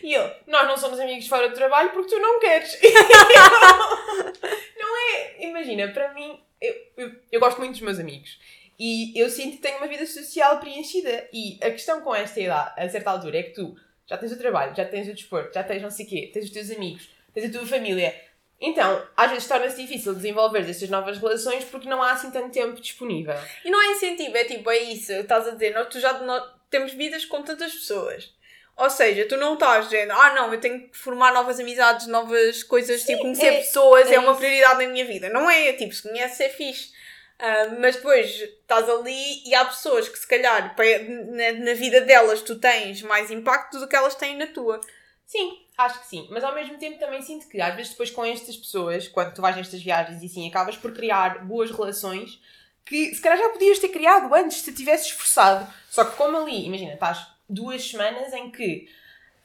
e 0.00 0.14
eu, 0.14 0.30
nós 0.46 0.68
não 0.68 0.76
somos 0.76 1.00
amigos 1.00 1.26
fora 1.26 1.48
do 1.48 1.56
trabalho 1.56 1.90
porque 1.90 2.14
tu 2.14 2.20
não 2.20 2.38
queres. 2.38 2.78
não 4.78 4.96
é? 5.10 5.44
Imagina, 5.44 5.88
para 5.88 6.14
mim, 6.14 6.40
eu, 6.60 6.74
eu, 6.96 7.12
eu 7.32 7.40
gosto 7.40 7.58
muito 7.58 7.72
dos 7.72 7.80
meus 7.80 7.98
amigos. 7.98 8.38
E 8.78 9.18
eu 9.18 9.28
sinto 9.28 9.56
que 9.56 9.62
tenho 9.62 9.78
uma 9.78 9.88
vida 9.88 10.06
social 10.06 10.60
preenchida. 10.60 11.28
E 11.32 11.58
a 11.62 11.70
questão 11.70 12.00
com 12.02 12.14
esta 12.14 12.38
idade, 12.40 12.74
a 12.76 12.88
certa 12.88 13.10
altura, 13.10 13.38
é 13.38 13.42
que 13.42 13.54
tu 13.54 13.74
já 14.06 14.16
tens 14.16 14.32
o 14.32 14.38
trabalho, 14.38 14.74
já 14.74 14.84
tens 14.84 15.08
o 15.08 15.14
desporto, 15.14 15.54
já 15.54 15.62
tens 15.64 15.82
não 15.82 15.90
sei 15.90 16.06
o 16.06 16.08
quê, 16.08 16.30
tens 16.32 16.44
os 16.44 16.50
teus 16.50 16.70
amigos, 16.70 17.08
tens 17.34 17.48
a 17.48 17.58
tua 17.58 17.66
família. 17.66 18.14
Então, 18.60 19.06
às 19.16 19.30
vezes 19.30 19.46
torna-se 19.46 19.82
difícil 19.82 20.14
desenvolver 20.14 20.60
estas 20.60 20.88
novas 20.88 21.18
relações 21.18 21.64
porque 21.64 21.88
não 21.88 22.02
há 22.02 22.12
assim 22.12 22.30
tanto 22.30 22.50
tempo 22.50 22.80
disponível. 22.80 23.34
E 23.64 23.70
não 23.70 23.82
é 23.82 23.92
incentivo, 23.92 24.36
é 24.36 24.44
tipo, 24.44 24.70
é 24.70 24.78
isso, 24.78 25.12
estás 25.12 25.46
a 25.46 25.50
dizer, 25.50 25.74
nós, 25.74 25.88
tu 25.88 26.00
já 26.00 26.14
nós, 26.20 26.42
temos 26.70 26.92
vidas 26.94 27.24
com 27.24 27.42
tantas 27.42 27.72
pessoas. 27.74 28.34
Ou 28.76 28.90
seja, 28.90 29.26
tu 29.26 29.36
não 29.38 29.54
estás 29.54 29.88
dizendo, 29.88 30.12
ah 30.12 30.34
não, 30.34 30.52
eu 30.52 30.60
tenho 30.60 30.88
que 30.88 30.96
formar 30.96 31.32
novas 31.32 31.58
amizades, 31.58 32.06
novas 32.06 32.62
coisas, 32.62 33.00
Sim, 33.00 33.12
tipo, 33.12 33.22
conhecer 33.22 33.46
é, 33.46 33.56
pessoas 33.58 34.10
é, 34.10 34.14
é 34.16 34.18
uma 34.18 34.34
prioridade 34.34 34.84
na 34.84 34.92
minha 34.92 35.04
vida. 35.04 35.30
Não 35.30 35.50
é, 35.50 35.72
tipo, 35.72 35.94
se 35.94 36.02
conheces 36.02 36.40
é 36.40 36.48
fixe. 36.50 36.95
Uh, 37.38 37.78
mas 37.80 37.96
depois 37.96 38.30
estás 38.30 38.88
ali 38.88 39.46
e 39.46 39.54
há 39.54 39.64
pessoas 39.66 40.08
que 40.08 40.18
se 40.18 40.26
calhar 40.26 40.74
na, 40.74 41.52
na, 41.52 41.74
vida 41.74 42.00
delas 42.00 42.40
tu 42.40 42.58
tens 42.58 43.02
mais 43.02 43.30
impacto 43.30 43.78
do 43.78 43.86
que 43.86 43.94
elas 43.94 44.14
têm 44.14 44.38
na 44.38 44.46
tua. 44.46 44.80
Sim, 45.26 45.58
acho 45.76 46.00
que 46.00 46.06
sim. 46.06 46.26
Mas 46.30 46.42
ao 46.42 46.54
mesmo 46.54 46.78
tempo 46.78 46.98
também 46.98 47.20
sinto 47.20 47.46
que 47.48 47.60
às 47.60 47.74
vezes 47.74 47.90
depois 47.90 48.10
com 48.10 48.24
estas 48.24 48.56
pessoas, 48.56 49.06
quando 49.08 49.34
tu 49.34 49.42
vais 49.42 49.54
nestas 49.54 49.82
viagens 49.82 50.22
e 50.22 50.28
sim, 50.28 50.48
acabas 50.48 50.78
por 50.78 50.94
criar 50.94 51.44
boas 51.44 51.70
relações 51.70 52.40
que 52.86 53.14
se 53.14 53.20
calhar 53.20 53.36
já 53.36 53.50
podias 53.50 53.80
ter 53.80 53.88
criado 53.88 54.32
antes 54.32 54.62
se 54.62 54.72
tivesses 54.72 55.08
esforçado. 55.08 55.70
Só 55.90 56.04
que 56.04 56.16
como 56.16 56.38
ali, 56.38 56.64
imagina, 56.64 56.94
estás 56.94 57.26
duas 57.48 57.84
semanas 57.86 58.32
em 58.32 58.50
que 58.50 58.88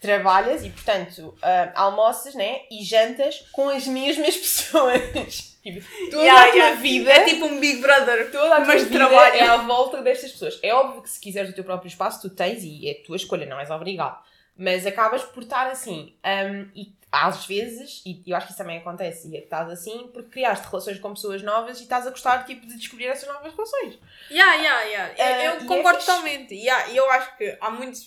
trabalhas 0.01 0.65
e 0.65 0.69
portanto 0.71 1.19
uh, 1.19 1.71
almoças 1.75 2.33
né, 2.33 2.61
e 2.71 2.83
jantas 2.83 3.45
com 3.51 3.69
as 3.69 3.85
mesmas 3.85 4.35
pessoas. 4.35 5.51
Tipo, 5.61 5.85
toda 6.09 6.23
yeah, 6.23 6.41
a 6.41 6.47
tua 6.47 6.55
yeah. 6.55 6.81
vida 6.81 7.11
é 7.11 7.23
tipo 7.23 7.45
um 7.45 7.59
Big 7.59 7.81
Brother, 7.81 8.31
toda 8.31 8.55
a 8.55 8.57
tua 8.57 8.65
mas 8.65 8.83
vida 8.83 8.97
trabalho. 8.97 9.35
é 9.35 9.47
à 9.47 9.57
volta 9.57 10.01
destas 10.01 10.31
pessoas. 10.31 10.59
É 10.63 10.73
óbvio 10.73 11.03
que 11.03 11.09
se 11.09 11.21
quiseres 11.21 11.51
o 11.51 11.53
teu 11.53 11.63
próprio 11.63 11.87
espaço, 11.87 12.19
tu 12.19 12.35
tens 12.35 12.63
e 12.63 12.89
é 12.89 12.93
a 12.93 13.05
tua 13.05 13.15
escolha, 13.15 13.45
não 13.45 13.59
és 13.59 13.69
obrigado. 13.69 14.19
Mas 14.61 14.85
acabas 14.85 15.23
por 15.23 15.41
estar 15.41 15.71
assim. 15.71 16.13
Um, 16.23 16.69
e 16.75 16.93
às 17.11 17.47
vezes, 17.47 18.03
e 18.05 18.21
eu 18.27 18.37
acho 18.37 18.45
que 18.45 18.53
isso 18.53 18.61
também 18.61 18.77
acontece, 18.77 19.27
e 19.27 19.35
é 19.35 19.39
estás 19.39 19.67
assim 19.71 20.11
porque 20.13 20.29
criaste 20.29 20.67
relações 20.67 20.99
com 20.99 21.15
pessoas 21.15 21.41
novas 21.41 21.79
e 21.79 21.83
estás 21.83 22.05
a 22.05 22.11
gostar 22.11 22.45
tipo, 22.45 22.67
de 22.67 22.77
descobrir 22.77 23.07
essas 23.07 23.27
novas 23.27 23.51
relações. 23.51 23.97
Yeah, 24.29 24.53
yeah, 24.53 24.81
yeah. 24.83 25.13
Uh, 25.13 25.45
eu, 25.45 25.61
eu 25.61 25.65
concordo 25.65 25.97
é 25.97 26.01
totalmente. 26.01 26.53
E 26.53 26.59
yeah, 26.59 26.93
eu 26.93 27.09
acho 27.09 27.35
que 27.37 27.57
há 27.59 27.71
muitos. 27.71 28.05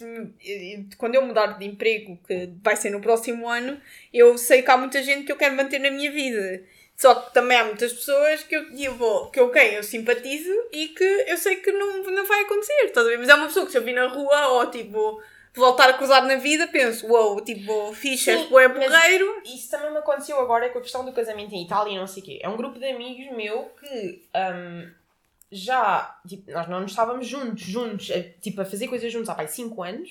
Quando 0.97 1.17
eu 1.17 1.27
mudar 1.27 1.59
de 1.59 1.67
emprego, 1.67 2.17
que 2.25 2.53
vai 2.63 2.77
ser 2.77 2.91
no 2.91 3.01
próximo 3.01 3.49
ano, 3.49 3.81
eu 4.13 4.39
sei 4.39 4.63
que 4.63 4.71
há 4.71 4.77
muita 4.77 5.03
gente 5.03 5.25
que 5.25 5.33
eu 5.33 5.37
quero 5.37 5.57
manter 5.57 5.81
na 5.81 5.91
minha 5.91 6.13
vida. 6.13 6.63
Só 6.97 7.17
que 7.17 7.35
também 7.35 7.59
há 7.59 7.65
muitas 7.65 7.93
pessoas 7.93 8.45
que 8.45 8.55
eu, 8.55 8.71
eu 8.79 8.95
vou, 8.95 9.29
que 9.29 9.41
eu 9.41 9.51
quem 9.51 9.73
eu 9.73 9.83
simpatizo 9.83 10.55
e 10.73 10.89
que 10.89 11.05
eu 11.27 11.37
sei 11.37 11.57
que 11.57 11.73
não, 11.73 12.05
não 12.05 12.25
vai 12.25 12.43
acontecer, 12.43 12.85
estás 12.85 13.05
a 13.05 13.11
ver? 13.11 13.19
Mas 13.19 13.29
é 13.29 13.35
uma 13.35 13.49
pessoa 13.49 13.67
que 13.67 13.73
se 13.73 13.79
eu 13.79 13.83
vi 13.83 13.93
na 13.93 14.07
rua 14.07 14.47
ou 14.51 14.71
tipo 14.71 15.21
voltar 15.55 15.89
a 15.89 15.95
cruzar 15.95 16.27
na 16.27 16.37
vida, 16.37 16.67
penso, 16.67 17.07
uou, 17.07 17.35
wow, 17.35 17.45
tipo, 17.45 17.93
fichas, 17.95 18.41
é 18.41 18.69
porreiro. 18.69 19.43
Isso 19.45 19.71
também 19.71 19.91
me 19.91 19.99
aconteceu 19.99 20.39
agora 20.41 20.69
com 20.71 20.79
a 20.79 20.83
questão 20.83 21.05
do 21.05 21.13
casamento 21.13 21.55
em 21.55 21.65
Itália 21.65 21.95
e 21.95 21.99
não 21.99 22.07
sei 22.07 22.23
o 22.23 22.27
quê. 22.27 22.39
É 22.43 22.49
um 22.49 22.57
grupo 22.57 22.79
de 22.79 22.87
amigos 22.87 23.35
meu 23.37 23.71
que 23.81 24.23
um, 24.35 24.91
já, 25.51 26.19
tipo, 26.27 26.51
nós 26.51 26.69
não 26.69 26.85
estávamos 26.85 27.27
juntos, 27.27 27.63
juntos, 27.63 28.11
a, 28.11 28.23
tipo, 28.41 28.61
a 28.61 28.65
fazer 28.65 28.89
coisas 28.89 29.13
juntos 29.13 29.29
há 29.29 29.47
5 29.47 29.83
anos. 29.83 30.11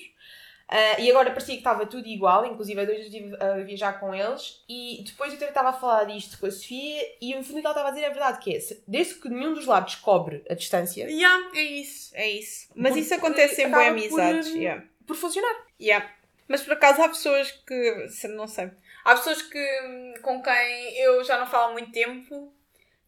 Uh, 0.64 0.98
e 0.98 1.10
agora 1.10 1.30
parecia 1.30 1.54
que 1.54 1.60
estava 1.60 1.84
tudo 1.84 2.08
igual, 2.08 2.46
inclusive 2.46 2.80
a 2.80 2.84
dois 2.86 2.98
eu 2.98 3.04
estive 3.04 3.36
a 3.36 3.56
viajar 3.58 4.00
com 4.00 4.14
eles. 4.14 4.64
E 4.66 5.04
depois 5.04 5.38
eu 5.38 5.48
estava 5.48 5.68
a 5.68 5.72
falar 5.74 6.04
disto 6.04 6.38
com 6.38 6.46
a 6.46 6.50
Sofia, 6.50 7.02
e 7.20 7.34
no 7.34 7.44
fundo 7.44 7.58
ela 7.58 7.70
estava 7.70 7.88
a 7.88 7.90
dizer 7.90 8.06
a 8.06 8.08
verdade: 8.08 8.38
que 8.38 8.56
é 8.56 8.58
desde 8.88 9.14
que 9.16 9.28
nenhum 9.28 9.52
dos 9.52 9.66
lados 9.66 9.96
cobre 9.96 10.42
a 10.48 10.54
distância. 10.54 11.04
Yeah, 11.04 11.50
é 11.54 11.62
isso, 11.62 12.10
é 12.14 12.30
isso. 12.30 12.68
Mas 12.74 12.96
isso 12.96 13.12
acontece 13.12 13.62
em 13.62 13.70
boas 13.70 13.88
amizades. 13.88 14.48
Por, 14.48 14.56
yeah. 14.56 14.84
Por 15.06 15.16
funcionar. 15.16 15.54
Yeah. 15.80 16.10
Mas 16.48 16.62
por 16.62 16.74
acaso 16.74 17.02
há 17.02 17.08
pessoas 17.08 17.50
que. 17.66 18.06
Não 18.28 18.46
sei. 18.46 18.70
Há 19.04 19.16
pessoas 19.16 19.42
que, 19.42 20.14
com 20.22 20.42
quem 20.42 20.98
eu 20.98 21.22
já 21.24 21.38
não 21.38 21.46
falo 21.46 21.70
há 21.70 21.72
muito 21.72 21.92
tempo 21.92 22.52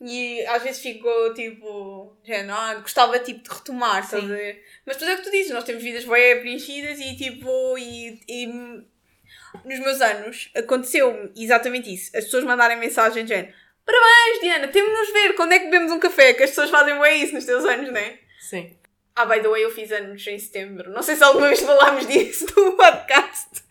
e 0.00 0.44
às 0.46 0.62
vezes 0.62 0.82
fico 0.82 1.09
tipo. 1.35 2.16
género, 2.22 2.52
ah, 2.54 2.74
gostava 2.76 3.18
tipo 3.18 3.42
de 3.42 3.54
retomar, 3.54 4.02
estás 4.02 4.24
a 4.24 4.26
ver? 4.26 4.62
Mas 4.85 4.96
tudo 4.96 5.11
é 5.11 5.14
o 5.14 5.16
que 5.18 5.24
tu 5.24 5.30
dizes, 5.30 5.52
nós 5.52 5.64
temos 5.64 5.82
vidas 5.82 6.04
bem 6.04 6.40
preenchidas 6.40 6.98
e 7.00 7.16
tipo. 7.16 7.78
E, 7.78 8.20
e 8.28 8.46
nos 8.46 9.78
meus 9.80 10.00
anos 10.00 10.50
aconteceu 10.54 11.32
exatamente 11.35 11.92
isso. 11.92 12.16
As 12.16 12.24
pessoas 12.24 12.44
mandarem 12.44 12.76
mensagem 12.78 13.24
de 13.24 13.35
género. 13.35 13.54
Parabéns, 13.85 14.40
Diana, 14.40 14.68
temos 14.68 14.90
de 14.90 14.98
nos 14.98 15.12
ver. 15.12 15.35
Quando 15.35 15.52
é 15.52 15.59
que 15.59 15.66
bebemos 15.66 15.92
um 15.92 16.00
café? 16.00 16.35
Que 16.35 16.42
as 16.42 16.50
pessoas 16.50 16.70
fazem 16.70 16.98
bem 16.98 17.22
isso 17.22 17.35
nos 17.35 17.44
teus 17.44 17.64
anos, 17.64 17.90
não 17.90 17.98
é? 17.98 18.18
Sim. 18.40 18.76
Ah, 19.16 19.24
by 19.24 19.40
the 19.40 19.48
way, 19.48 19.64
eu 19.64 19.70
fiz 19.70 19.90
anos 19.90 20.26
em 20.26 20.38
setembro. 20.38 20.90
Não 20.90 21.02
sei 21.02 21.16
se 21.16 21.24
alguma 21.24 21.48
vez 21.48 21.61
falámos 21.61 22.07
disso 22.07 22.46
no 22.55 22.76
podcast. 22.76 23.64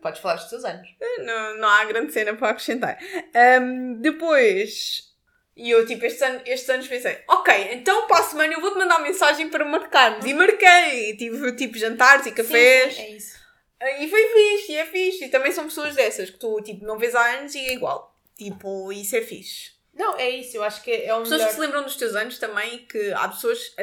Podes 0.00 0.20
falar 0.20 0.36
dos 0.36 0.48
teus 0.48 0.64
anos. 0.64 0.88
Não, 1.18 1.58
não 1.58 1.68
há 1.68 1.84
grande 1.84 2.12
cena 2.12 2.34
para 2.34 2.50
acrescentar. 2.50 2.96
Ahm, 3.34 4.00
depois, 4.00 5.12
e 5.56 5.70
eu, 5.70 5.84
tipo, 5.84 6.04
estes 6.06 6.22
anos, 6.22 6.42
estes 6.46 6.70
anos 6.70 6.86
pensei, 6.86 7.18
ok, 7.28 7.70
então 7.72 8.06
para 8.06 8.20
a 8.20 8.22
semana 8.22 8.54
eu 8.54 8.60
vou-te 8.60 8.78
mandar 8.78 9.00
mensagem 9.00 9.48
para 9.48 9.64
marcarmos. 9.64 10.24
E 10.24 10.32
marquei. 10.32 11.16
Tive, 11.16 11.52
tipo, 11.56 11.76
jantares 11.76 12.26
e 12.26 12.30
cafés. 12.30 12.94
Sim, 12.94 13.02
sim, 13.02 13.02
é 13.02 13.16
isso. 13.16 13.36
E 14.00 14.08
foi 14.08 14.28
fixe, 14.28 14.72
e 14.72 14.76
é 14.76 14.86
fixe. 14.86 15.24
E 15.24 15.28
também 15.28 15.50
são 15.50 15.64
pessoas 15.64 15.94
dessas 15.96 16.30
que 16.30 16.38
tu, 16.38 16.60
tipo, 16.62 16.84
não 16.84 16.96
vês 16.96 17.14
há 17.14 17.38
anos 17.38 17.54
e 17.54 17.58
é 17.58 17.72
igual. 17.72 18.14
Tipo, 18.36 18.92
isso 18.92 19.16
é 19.16 19.22
fixe. 19.22 19.75
Não, 19.96 20.16
é 20.16 20.28
isso. 20.28 20.56
Eu 20.56 20.62
acho 20.62 20.82
que 20.82 20.90
é 20.90 21.14
o 21.14 21.20
Pessoas 21.20 21.40
melhor. 21.40 21.48
que 21.48 21.54
se 21.54 21.60
lembram 21.60 21.82
dos 21.82 21.96
teus 21.96 22.14
anos 22.14 22.38
também, 22.38 22.78
que 22.86 23.12
há 23.12 23.28
pessoas. 23.28 23.74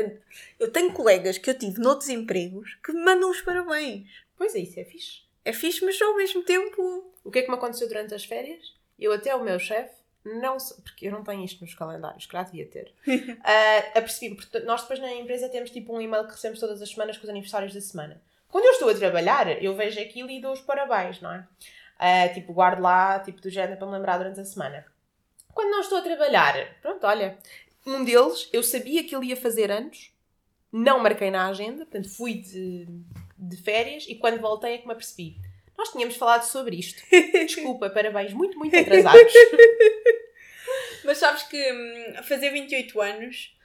Eu 0.60 0.72
tenho 0.72 0.94
colegas 0.94 1.38
que 1.38 1.50
eu 1.50 1.58
tive 1.58 1.80
noutros 1.80 2.10
empregos 2.10 2.78
que 2.84 2.94
me 2.94 3.04
mandam 3.04 3.30
os 3.32 3.42
parabéns. 3.42 4.08
Pois 4.38 4.54
é, 4.56 4.60
isso 4.60 4.80
é 4.80 4.86
fixe. 4.86 5.22
É 5.44 5.52
fixe, 5.52 5.84
mas 5.84 6.00
ao 6.02 6.16
mesmo 6.16 6.44
tempo. 6.44 7.12
O 7.24 7.32
que 7.32 7.40
é 7.40 7.42
que 7.42 7.50
me 7.50 7.56
aconteceu 7.56 7.88
durante 7.88 8.14
as 8.14 8.24
férias? 8.26 8.74
Eu 9.00 9.12
até 9.12 9.36
o 9.36 9.44
meu 9.44 9.58
chefe, 9.58 9.94
não 10.24 10.58
porque 10.84 11.08
eu 11.08 11.12
não 11.12 11.24
tenho 11.24 11.44
isto 11.44 11.62
nos 11.62 11.74
calendários, 11.74 12.26
que 12.26 12.34
já 12.34 12.44
devia 12.44 12.66
ter, 12.68 12.94
ah, 13.44 13.78
apercebi 13.96 14.36
porque 14.36 14.60
nós 14.60 14.82
depois 14.82 15.00
na 15.00 15.12
empresa 15.14 15.50
temos 15.50 15.70
tipo 15.72 15.96
um 15.96 16.00
e-mail 16.02 16.26
que 16.26 16.32
recebemos 16.32 16.60
todas 16.60 16.82
as 16.82 16.90
semanas 16.90 17.18
com 17.18 17.24
os 17.24 17.30
aniversários 17.30 17.74
da 17.74 17.82
semana. 17.82 18.22
Quando 18.50 18.66
eu 18.66 18.72
estou 18.72 18.90
a 18.90 18.94
trabalhar, 18.94 19.64
eu 19.64 19.74
vejo 19.76 20.00
aquilo 20.00 20.30
e 20.30 20.40
dou 20.40 20.54
os 20.54 20.62
parabéns, 20.62 21.20
não 21.22 21.32
é? 21.32 21.48
Ah, 21.98 22.30
tipo, 22.30 22.54
guardo 22.54 22.82
lá, 22.82 23.20
tipo, 23.20 23.42
do 23.42 23.50
género 23.50 23.78
para 23.78 23.88
me 23.88 23.94
lembrar 23.94 24.18
durante 24.18 24.40
a 24.40 24.46
semana. 24.46 24.86
Quando 25.54 25.72
não 25.72 25.82
estou 25.82 26.00
a 26.00 26.02
trabalhar, 26.02 26.78
pronto, 26.82 27.06
olha, 27.06 27.38
um 27.86 28.04
deles, 28.04 28.50
eu 28.52 28.64
sabia 28.64 29.04
que 29.04 29.16
ele 29.16 29.28
ia 29.28 29.38
fazer 29.38 29.72
anos, 29.72 30.12
não 30.72 31.00
marquei 31.00 31.30
na 31.30 31.48
agenda, 31.48 31.86
portanto 31.86 32.10
fui 32.10 32.36
de, 32.36 32.88
de 33.38 33.58
férias 33.58 34.06
e 34.08 34.16
quando 34.16 34.42
voltei 34.42 34.74
é 34.74 34.78
que 34.80 34.88
me 34.88 34.94
apercebi. 34.94 35.38
Nós 35.78 35.92
tínhamos 35.92 36.16
falado 36.16 36.44
sobre 36.44 36.76
isto. 36.78 37.02
Desculpa, 37.46 37.90
parabéns, 37.90 38.34
muito, 38.34 38.58
muito 38.58 38.76
atrasados. 38.76 39.34
Mas 41.04 41.18
sabes 41.18 41.44
que 41.44 41.72
hum, 41.72 42.24
fazer 42.24 42.52
28 42.52 43.02
anos, 43.02 43.58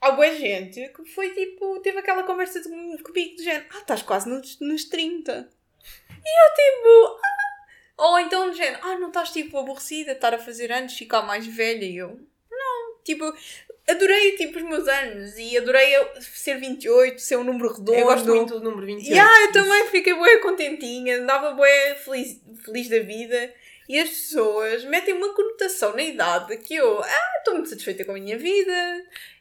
há 0.00 0.12
boa 0.12 0.30
gente 0.36 0.88
que 0.88 1.04
foi 1.06 1.30
tipo, 1.30 1.80
teve 1.80 1.98
aquela 1.98 2.22
conversa 2.22 2.62
comigo 2.62 3.36
do 3.36 3.42
género, 3.42 3.66
ah, 3.70 3.78
estás 3.78 4.02
quase 4.02 4.28
nos, 4.28 4.60
nos 4.60 4.84
30. 4.84 5.32
E 5.32 6.28
eu 6.28 6.54
tipo, 6.54 7.20
ah. 7.22 7.33
Ou 7.96 8.18
então 8.18 8.50
do 8.50 8.56
género, 8.56 8.78
ah, 8.82 8.98
não 8.98 9.08
estás 9.08 9.30
tipo 9.30 9.58
aborrecida 9.58 10.10
de 10.10 10.16
estar 10.16 10.34
a 10.34 10.38
fazer 10.38 10.72
anos, 10.72 10.94
ficar 10.94 11.22
mais 11.22 11.46
velha. 11.46 11.84
E 11.84 11.96
eu, 11.96 12.18
não, 12.50 12.98
tipo, 13.04 13.32
adorei 13.88 14.32
tipo 14.32 14.58
os 14.58 14.64
meus 14.64 14.88
anos 14.88 15.36
e 15.38 15.56
adorei 15.56 15.94
ser 16.20 16.58
28, 16.58 17.20
ser 17.20 17.36
um 17.36 17.44
número 17.44 17.72
redondo. 17.72 17.98
Eu 17.98 18.06
gosto 18.06 18.28
muito 18.28 18.58
do 18.58 18.64
número 18.64 18.86
28. 18.86 19.10
Yeah, 19.10 19.42
eu 19.42 19.52
também 19.52 19.86
fiquei 19.88 20.14
bué 20.14 20.38
contentinha, 20.38 21.18
andava 21.18 21.52
bué 21.52 21.94
feliz, 21.94 22.40
feliz 22.64 22.88
da 22.88 22.98
vida. 23.00 23.52
E 23.86 23.98
as 23.98 24.08
pessoas 24.08 24.82
metem 24.84 25.12
uma 25.12 25.34
conotação 25.34 25.94
na 25.94 26.02
idade 26.02 26.56
que 26.56 26.74
eu, 26.74 27.02
ah, 27.02 27.34
estou 27.38 27.52
muito 27.52 27.68
satisfeita 27.68 28.02
com 28.04 28.12
a 28.12 28.14
minha 28.14 28.38
vida. 28.38 28.72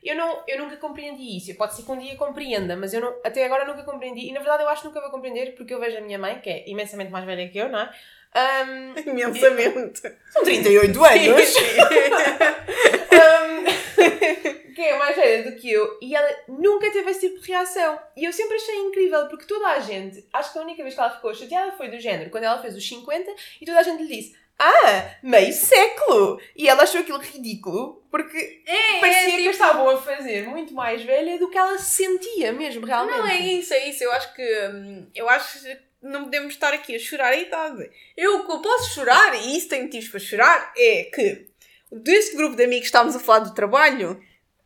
Eu, 0.04 0.16
não, 0.18 0.44
eu 0.46 0.60
nunca 0.60 0.76
compreendi 0.76 1.38
isso. 1.38 1.56
Pode 1.56 1.76
ser 1.76 1.84
que 1.84 1.92
um 1.92 1.98
dia 1.98 2.16
compreenda, 2.18 2.76
mas 2.76 2.94
eu 2.94 3.00
não, 3.00 3.16
até 3.24 3.46
agora 3.46 3.66
nunca 3.66 3.84
compreendi. 3.84 4.28
E 4.28 4.34
na 4.34 4.42
verdade 4.42 4.63
eu 4.63 4.70
acho 4.70 4.82
que 4.82 4.88
nunca 4.89 5.00
vou 5.00 5.10
compreender 5.10 5.56
porque 5.56 5.74
eu 5.74 5.80
vejo 5.80 5.98
a 5.98 6.02
minha 6.02 6.20
mãe, 6.20 6.42
que 6.42 6.50
é 6.50 6.70
imensamente 6.70 7.10
mais 7.10 7.26
velha 7.26 7.48
que 7.48 7.58
eu, 7.58 7.70
não 7.70 7.80
é? 7.80 7.89
Ahm, 8.36 8.93
Imensamente. 9.06 10.02
são 10.32 10.43
38 10.43 11.06
anos. 11.06 11.54
Ahm, 13.13 14.74
que 14.74 14.82
é 14.82 14.98
mais 14.98 15.15
velha 15.15 15.52
do 15.52 15.56
que 15.56 15.72
eu. 15.72 15.98
E 16.02 16.15
ela 16.15 16.30
nunca 16.48 16.91
teve 16.91 17.12
esse 17.12 17.30
tipo 17.30 17.39
de 17.39 17.48
reação. 17.48 18.00
E 18.17 18.26
eu 18.26 18.34
sempre 18.34 18.56
achei 18.56 18.76
incrível 18.76 19.28
porque 19.28 19.46
toda 19.46 19.67
a 19.67 19.80
gente, 19.80 20.28
acho 20.34 20.52
que 20.52 20.60
a 20.60 20.63
única 20.63 20.82
vez 20.82 20.96
que 20.96 21.00
ela 21.00 21.12
ficou 21.12 21.34
chateada 21.34 21.72
foi 21.74 21.89
do 21.89 22.00
género, 22.00 22.30
quando 22.32 22.46
ela 22.46 22.62
fez 22.62 22.76
os 22.76 22.88
50 22.88 23.32
e 23.62 23.65
toda 23.65 23.80
a 23.80 23.84
gente 23.84 24.04
lhe 24.04 24.15
disse. 24.15 24.36
Ah, 24.60 25.15
meio 25.24 25.52
século! 25.52 26.39
E 26.56 26.69
ela 26.69 26.84
achou 26.84 27.02
aquilo 27.02 27.17
ridículo 27.17 28.04
porque 28.10 28.62
É, 28.67 29.00
parecia 29.00 29.22
é, 29.22 29.32
que 29.32 29.38
tipo, 29.38 29.50
a 29.50 29.52
estavam 29.52 29.89
a 29.89 29.98
fazer 29.98 30.48
muito 30.48 30.74
mais 30.74 31.02
velha 31.02 31.39
do 31.39 31.50
que 31.50 31.58
ela 31.58 31.78
se 31.80 32.04
sentia 32.06 32.54
mesmo, 32.54 32.86
realmente. 32.86 33.17
Não, 33.17 33.28
é 33.28 33.39
isso, 33.39 33.74
é 33.74 33.89
isso. 33.89 34.04
Eu 34.04 34.12
acho 34.12 34.34
que 34.36 34.43
hum, 34.67 35.08
eu 35.15 35.28
acho 35.28 35.60
que 35.60 35.78
não 36.04 36.26
podemos 36.26 36.54
estar 36.54 36.74
aqui 36.74 36.96
a 36.96 37.00
chorar 37.00 37.30
a 37.30 37.38
idade. 37.38 37.89
Eu 38.16 38.38
o 38.39 38.46
que 38.46 38.52
eu 38.52 38.60
posso 38.60 38.94
chorar, 38.94 39.34
e 39.36 39.58
isso 39.58 39.70
tenho 39.70 39.84
motivos 39.84 40.10
para 40.10 40.20
chorar, 40.20 40.74
é 40.78 41.04
que 41.06 41.48
deste 41.92 42.36
grupo 42.36 42.56
de 42.56 42.63
amigos 42.63 42.82
que 42.82 42.88
estávamos 42.88 43.16
a 43.16 43.20
falar 43.20 43.39
do 43.39 43.54
trabalho, 43.54 44.22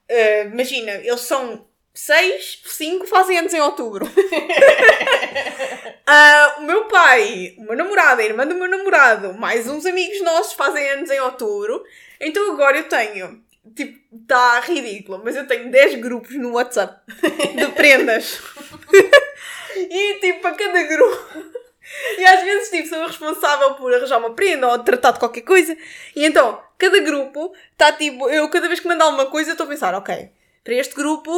eh, 0.10 0.46
imagina, 0.46 0.92
eles 0.92 1.22
são 1.22 1.68
seis, 1.94 2.62
cinco 2.66 3.06
fazem 3.08 3.38
anos 3.38 3.54
em 3.54 3.62
outubro. 3.62 4.06
Ah, 6.10 6.56
o 6.60 6.62
meu 6.62 6.86
pai, 6.86 7.54
o 7.58 7.64
meu 7.64 7.76
namorado, 7.76 8.22
a 8.22 8.24
irmã 8.24 8.48
do 8.48 8.56
meu 8.56 8.70
namorado, 8.70 9.34
mais 9.34 9.68
uns 9.68 9.86
amigos 9.86 10.22
nossos 10.22 10.54
fazem 10.54 10.90
anos 10.92 11.12
em 11.12 11.20
outubro. 11.20 11.84
Então 12.18 12.54
agora 12.54 12.78
eu 12.78 12.88
tenho, 12.88 13.44
tipo, 13.76 14.00
está 14.16 14.62
ridículo, 14.62 15.22
mas 15.22 15.36
eu 15.36 15.46
tenho 15.46 15.70
10 15.70 15.96
grupos 15.96 16.34
no 16.38 16.54
WhatsApp 16.54 17.02
de 17.54 17.68
prendas. 17.74 18.40
e 19.80 20.20
tipo, 20.20 20.42
para 20.42 20.56
cada 20.56 20.84
grupo. 20.84 21.58
E 22.18 22.26
às 22.26 22.44
vezes, 22.44 22.70
tipo, 22.70 22.90
sou 22.90 23.06
responsável 23.06 23.76
por 23.76 23.94
arranjar 23.94 24.18
uma 24.18 24.34
prenda 24.34 24.68
ou 24.68 24.80
tratar 24.80 25.12
de 25.12 25.20
qualquer 25.20 25.42
coisa. 25.42 25.76
E 26.16 26.26
então, 26.26 26.62
cada 26.78 27.00
grupo 27.00 27.54
está 27.72 27.92
tipo, 27.94 28.30
eu 28.30 28.50
cada 28.50 28.68
vez 28.68 28.80
que 28.80 28.88
mandar 28.88 29.06
alguma 29.06 29.28
coisa 29.28 29.52
estou 29.52 29.66
a 29.66 29.70
pensar, 29.70 29.96
ok, 29.96 30.30
para 30.64 30.74
este 30.74 30.94
grupo 30.96 31.32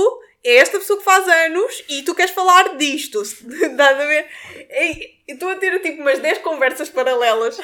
é 0.43 0.55
esta 0.55 0.79
pessoa 0.79 0.97
que 0.97 1.05
faz 1.05 1.27
anos 1.27 1.83
e 1.89 2.01
tu 2.01 2.15
queres 2.15 2.31
falar 2.31 2.77
disto. 2.77 3.21
Estás 3.21 3.99
a 3.99 4.05
ver? 4.05 4.27
Estou 5.27 5.49
a 5.49 5.55
ter 5.55 5.79
tipo 5.81 6.01
umas 6.01 6.19
10 6.19 6.39
conversas 6.39 6.89
paralelas 6.89 7.59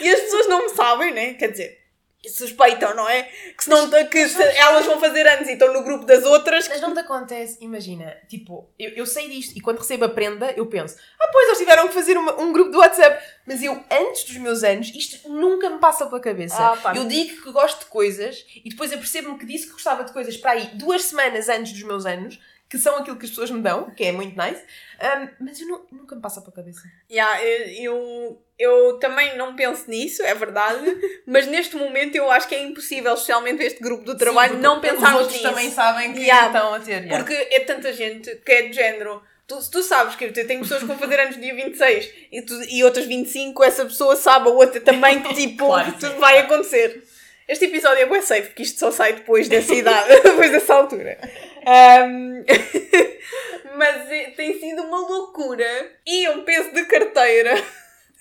e 0.00 0.08
as 0.08 0.20
pessoas 0.20 0.48
não 0.48 0.62
me 0.62 0.68
sabem, 0.70 1.12
né? 1.12 1.34
Quer 1.34 1.50
dizer, 1.50 1.85
suspeitam, 2.28 2.94
não 2.94 3.08
é? 3.08 3.22
Que, 3.56 3.64
senão, 3.64 3.88
que 4.08 4.28
se 4.28 4.42
elas 4.42 4.84
vão 4.86 4.98
fazer 5.00 5.26
anos 5.26 5.48
e 5.48 5.52
estão 5.52 5.72
no 5.72 5.82
grupo 5.82 6.04
das 6.04 6.24
outras. 6.24 6.68
Mas 6.68 6.80
não 6.80 6.92
te 6.94 7.00
acontece, 7.00 7.58
imagina, 7.60 8.16
tipo, 8.28 8.68
eu, 8.78 8.90
eu 8.90 9.06
sei 9.06 9.28
disto 9.28 9.56
e 9.56 9.60
quando 9.60 9.78
recebo 9.78 10.04
a 10.04 10.08
prenda 10.08 10.52
eu 10.56 10.66
penso, 10.66 10.96
ah, 11.20 11.28
pois 11.32 11.46
eles 11.48 11.58
tiveram 11.58 11.88
que 11.88 11.94
fazer 11.94 12.16
uma- 12.16 12.40
um 12.40 12.52
grupo 12.52 12.70
do 12.70 12.78
WhatsApp. 12.78 13.22
Mas 13.46 13.62
eu, 13.62 13.80
antes 13.90 14.24
dos 14.24 14.36
meus 14.38 14.64
anos, 14.64 14.88
isto 14.94 15.28
nunca 15.28 15.70
me 15.70 15.78
passa 15.78 16.04
pela 16.06 16.20
cabeça. 16.20 16.56
Ah, 16.58 16.76
pá, 16.76 16.90
eu 16.96 17.02
não. 17.02 17.08
digo 17.08 17.42
que 17.42 17.52
gosto 17.52 17.80
de 17.80 17.86
coisas 17.86 18.44
e 18.64 18.68
depois 18.70 18.90
eu 18.90 18.98
percebo-me 18.98 19.38
que 19.38 19.46
disse 19.46 19.66
que 19.66 19.72
gostava 19.72 20.02
de 20.04 20.12
coisas 20.12 20.36
para 20.36 20.52
aí 20.52 20.66
duas 20.74 21.02
semanas 21.04 21.48
antes 21.48 21.72
dos 21.72 21.82
meus 21.84 22.04
anos, 22.06 22.40
que 22.68 22.78
são 22.78 22.96
aquilo 22.96 23.16
que 23.16 23.24
as 23.24 23.30
pessoas 23.30 23.50
me 23.50 23.60
dão, 23.62 23.90
que 23.90 24.04
é 24.04 24.12
muito 24.12 24.36
nice, 24.40 24.62
Ahm, 25.00 25.28
mas 25.40 25.60
eu 25.60 25.68
não- 25.68 25.86
nunca 25.92 26.16
me 26.16 26.22
passa 26.22 26.40
pela 26.40 26.52
cabeça. 26.52 26.80
Yeah, 27.10 27.42
eu, 27.44 27.62
eu, 27.78 28.42
eu 28.58 28.98
também 28.98 29.36
não 29.36 29.54
penso 29.54 29.88
nisso, 29.88 30.22
é 30.22 30.34
verdade, 30.34 30.84
mas 31.26 31.46
neste 31.46 31.76
momento 31.76 32.16
eu 32.16 32.30
acho 32.30 32.48
que 32.48 32.54
é 32.54 32.62
impossível, 32.62 33.12
especialmente 33.14 33.62
este 33.62 33.80
grupo 33.80 34.04
do 34.04 34.16
trabalho, 34.16 34.54
Sim, 34.56 34.60
não 34.60 34.80
porque 34.80 34.94
pensarmos 34.96 35.20
Os 35.20 35.22
outros 35.26 35.40
nisso. 35.42 35.54
também 35.54 35.70
sabem 35.70 36.12
que 36.12 36.20
Yeah. 36.20 36.46
estão 36.46 36.74
a 36.74 36.80
ter. 36.80 37.04
yeah. 37.04 37.16
Porque 37.18 37.34
é 37.34 37.60
tanta 37.60 37.92
gente 37.92 38.34
que 38.36 38.52
é 38.52 38.62
de 38.62 38.72
género. 38.72 39.22
Tu, 39.46 39.56
tu 39.70 39.80
sabes 39.80 40.16
que 40.16 40.24
eu 40.24 40.32
tenho 40.32 40.60
pessoas 40.60 40.80
que 40.80 40.86
vão 40.88 40.98
fazer 40.98 41.20
anos 41.20 41.36
dia 41.40 41.54
26 41.54 42.10
e, 42.32 42.42
tu, 42.42 42.52
e 42.64 42.82
outras 42.82 43.06
25, 43.06 43.62
essa 43.62 43.84
pessoa 43.84 44.16
sabe 44.16 44.48
a 44.48 44.52
outra 44.52 44.80
também 44.80 45.22
que 45.22 45.32
tipo, 45.36 45.66
Claro, 45.66 45.92
tudo 45.92 46.16
vai 46.18 46.38
acontecer. 46.38 47.04
Este 47.48 47.66
episódio 47.66 48.02
é 48.02 48.06
bem 48.06 48.22
safe, 48.22 48.48
porque 48.48 48.62
isto 48.64 48.78
só 48.80 48.90
sai 48.90 49.14
depois 49.14 49.48
dessa 49.48 49.72
idade, 49.74 50.08
depois 50.22 50.50
dessa 50.50 50.74
altura. 50.74 51.18
Ahm, 51.66 52.44
mas 53.76 54.10
é- 54.10 54.30
tem 54.30 54.58
sido 54.58 54.82
uma 54.82 54.98
loucura 54.98 55.92
e 56.06 56.28
um 56.30 56.44
peso 56.44 56.72
de 56.72 56.84
carteira 56.86 57.54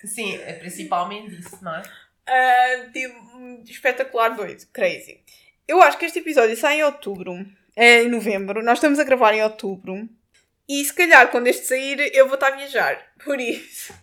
Sim, 0.04 0.36
é 0.36 0.54
principalmente 0.54 1.40
isso, 1.40 1.58
não 1.64 1.74
é? 1.76 1.82
ah, 2.28 2.90
tipo, 2.94 3.64
espetacular 3.68 4.30
doido, 4.36 4.64
crazy. 4.72 5.24
Eu 5.68 5.82
acho 5.82 5.98
que 5.98 6.06
este 6.06 6.20
episódio 6.20 6.56
sai 6.56 6.78
em 6.80 6.84
outubro, 6.84 7.34
é, 7.76 8.04
em 8.04 8.08
novembro. 8.10 8.62
Nós 8.62 8.78
estamos 8.78 9.00
a 9.00 9.04
gravar 9.04 9.34
em 9.34 9.42
outubro. 9.44 10.08
E 10.70 10.84
se 10.86 10.94
calhar 10.94 11.30
quando 11.32 11.48
este 11.48 11.66
sair 11.66 12.12
eu 12.14 12.26
vou 12.28 12.36
estar 12.36 12.48
a 12.54 12.56
viajar. 12.56 13.04
Por 13.24 13.40
isso. 13.40 13.94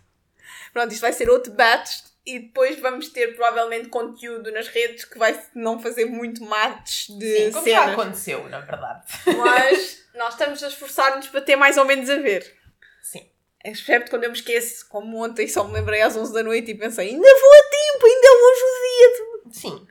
Pronto, 0.73 0.91
isto 0.91 1.01
vai 1.01 1.13
ser 1.13 1.29
outro 1.29 1.53
batch. 1.53 2.01
E 2.25 2.39
depois 2.39 2.79
vamos 2.79 3.09
ter 3.09 3.35
provavelmente 3.35 3.89
conteúdo 3.89 4.49
nas 4.51 4.67
redes 4.69 5.03
que 5.03 5.17
vai 5.17 5.37
não 5.53 5.77
fazer 5.79 6.05
muito 6.05 6.41
match 6.43 7.09
de 7.09 7.35
Sim, 7.37 7.51
como 7.51 7.69
já 7.69 7.79
cenas. 7.81 7.93
aconteceu, 7.99 8.49
na 8.49 8.59
verdade. 8.61 9.03
Mas 9.37 10.05
nós 10.15 10.33
estamos 10.33 10.63
a 10.63 10.67
esforçar-nos 10.69 11.27
para 11.27 11.41
ter 11.41 11.57
mais 11.57 11.75
ou 11.77 11.83
menos 11.83 12.09
a 12.09 12.15
ver. 12.15 12.55
Sim. 13.01 13.27
Excepto 13.65 14.09
quando 14.09 14.23
eu 14.23 14.29
me 14.31 14.37
esqueço, 14.37 14.87
como 14.87 15.21
ontem 15.23 15.47
só 15.47 15.65
me 15.65 15.73
lembrei 15.73 16.01
às 16.01 16.15
11 16.15 16.33
da 16.33 16.43
noite 16.43 16.71
e 16.71 16.75
pensei, 16.75 17.09
ainda 17.09 17.21
vou 17.21 17.51
a 17.51 17.63
tempo, 17.69 18.05
ainda 18.05 18.27
é 18.27 18.31
hoje 18.31 18.61
o 18.63 18.83
dia. 18.87 19.51
Sim. 19.51 19.87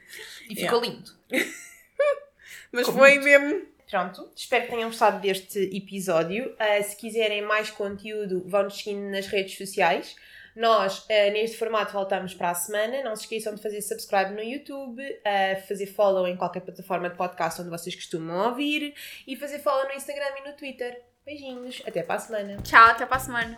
E 0.51 0.57
ficou 0.57 0.81
lindo. 0.81 1.11
Mas 2.73 2.87
foi 2.87 3.19
muito. 3.19 3.25
mesmo. 3.25 3.67
Pronto, 3.91 4.31
espero 4.35 4.65
que 4.65 4.71
tenham 4.71 4.89
gostado 4.89 5.21
deste 5.21 5.59
episódio. 5.77 6.55
Uh, 6.55 6.83
se 6.83 6.97
quiserem 6.97 7.43
mais 7.43 7.71
conteúdo, 7.71 8.43
vão-nos 8.47 8.79
seguindo 8.79 9.11
nas 9.11 9.27
redes 9.27 9.59
sociais. 9.59 10.17
Nós, 10.55 10.99
uh, 10.99 11.33
neste 11.33 11.57
formato, 11.57 11.93
voltamos 11.93 12.35
para 12.35 12.51
a 12.51 12.55
semana. 12.55 13.03
Não 13.03 13.17
se 13.17 13.23
esqueçam 13.23 13.55
de 13.55 13.63
fazer 13.63 13.81
subscribe 13.81 14.33
no 14.33 14.43
YouTube, 14.43 15.03
uh, 15.03 15.67
fazer 15.67 15.87
follow 15.87 16.27
em 16.27 16.37
qualquer 16.37 16.61
plataforma 16.61 17.09
de 17.09 17.17
podcast 17.17 17.61
onde 17.61 17.71
vocês 17.71 17.95
costumam 17.95 18.49
ouvir 18.49 18.95
e 19.27 19.35
fazer 19.35 19.61
follow 19.61 19.89
no 19.89 19.95
Instagram 19.95 20.27
e 20.41 20.49
no 20.49 20.55
Twitter. 20.55 21.03
Beijinhos, 21.25 21.83
até 21.87 22.03
para 22.03 22.17
a 22.17 22.19
semana. 22.19 22.57
Tchau, 22.63 22.87
até 22.87 23.07
para 23.07 23.17
a 23.17 23.21
semana. 23.21 23.57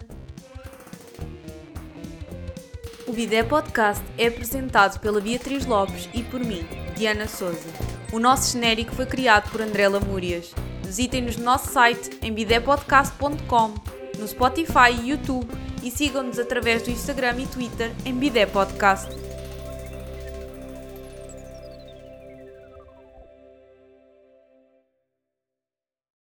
O 3.07 3.13
Bidé 3.13 3.43
Podcast 3.43 4.03
é 4.17 4.29
apresentado 4.29 4.99
pela 5.01 5.21
Beatriz 5.21 5.67
Lopes 5.67 6.09
e 6.15 6.23
por 6.23 6.41
mim, 6.41 6.67
Diana 6.95 7.27
Souza. 7.27 7.69
O 8.13 8.19
nosso 8.19 8.53
genérico 8.53 8.95
foi 8.95 9.07
criado 9.07 9.51
por 9.51 9.61
André 9.61 9.89
Lamúrias. 9.89 10.55
Visitem-nos 10.83 11.37
no 11.37 11.45
nosso 11.45 11.71
site 11.71 12.19
em 12.23 12.33
bidépodcast.com, 12.33 13.75
no 14.19 14.29
Spotify 14.29 14.93
e 15.03 15.11
YouTube 15.11 15.53
e 15.85 15.91
sigam-nos 15.91 16.39
através 16.39 16.83
do 16.83 16.91
Instagram 16.91 17.37
e 17.41 17.47
Twitter 17.47 17.93
em 18.05 18.15
Bidé 18.15 18.47
Podcast. 18.47 19.24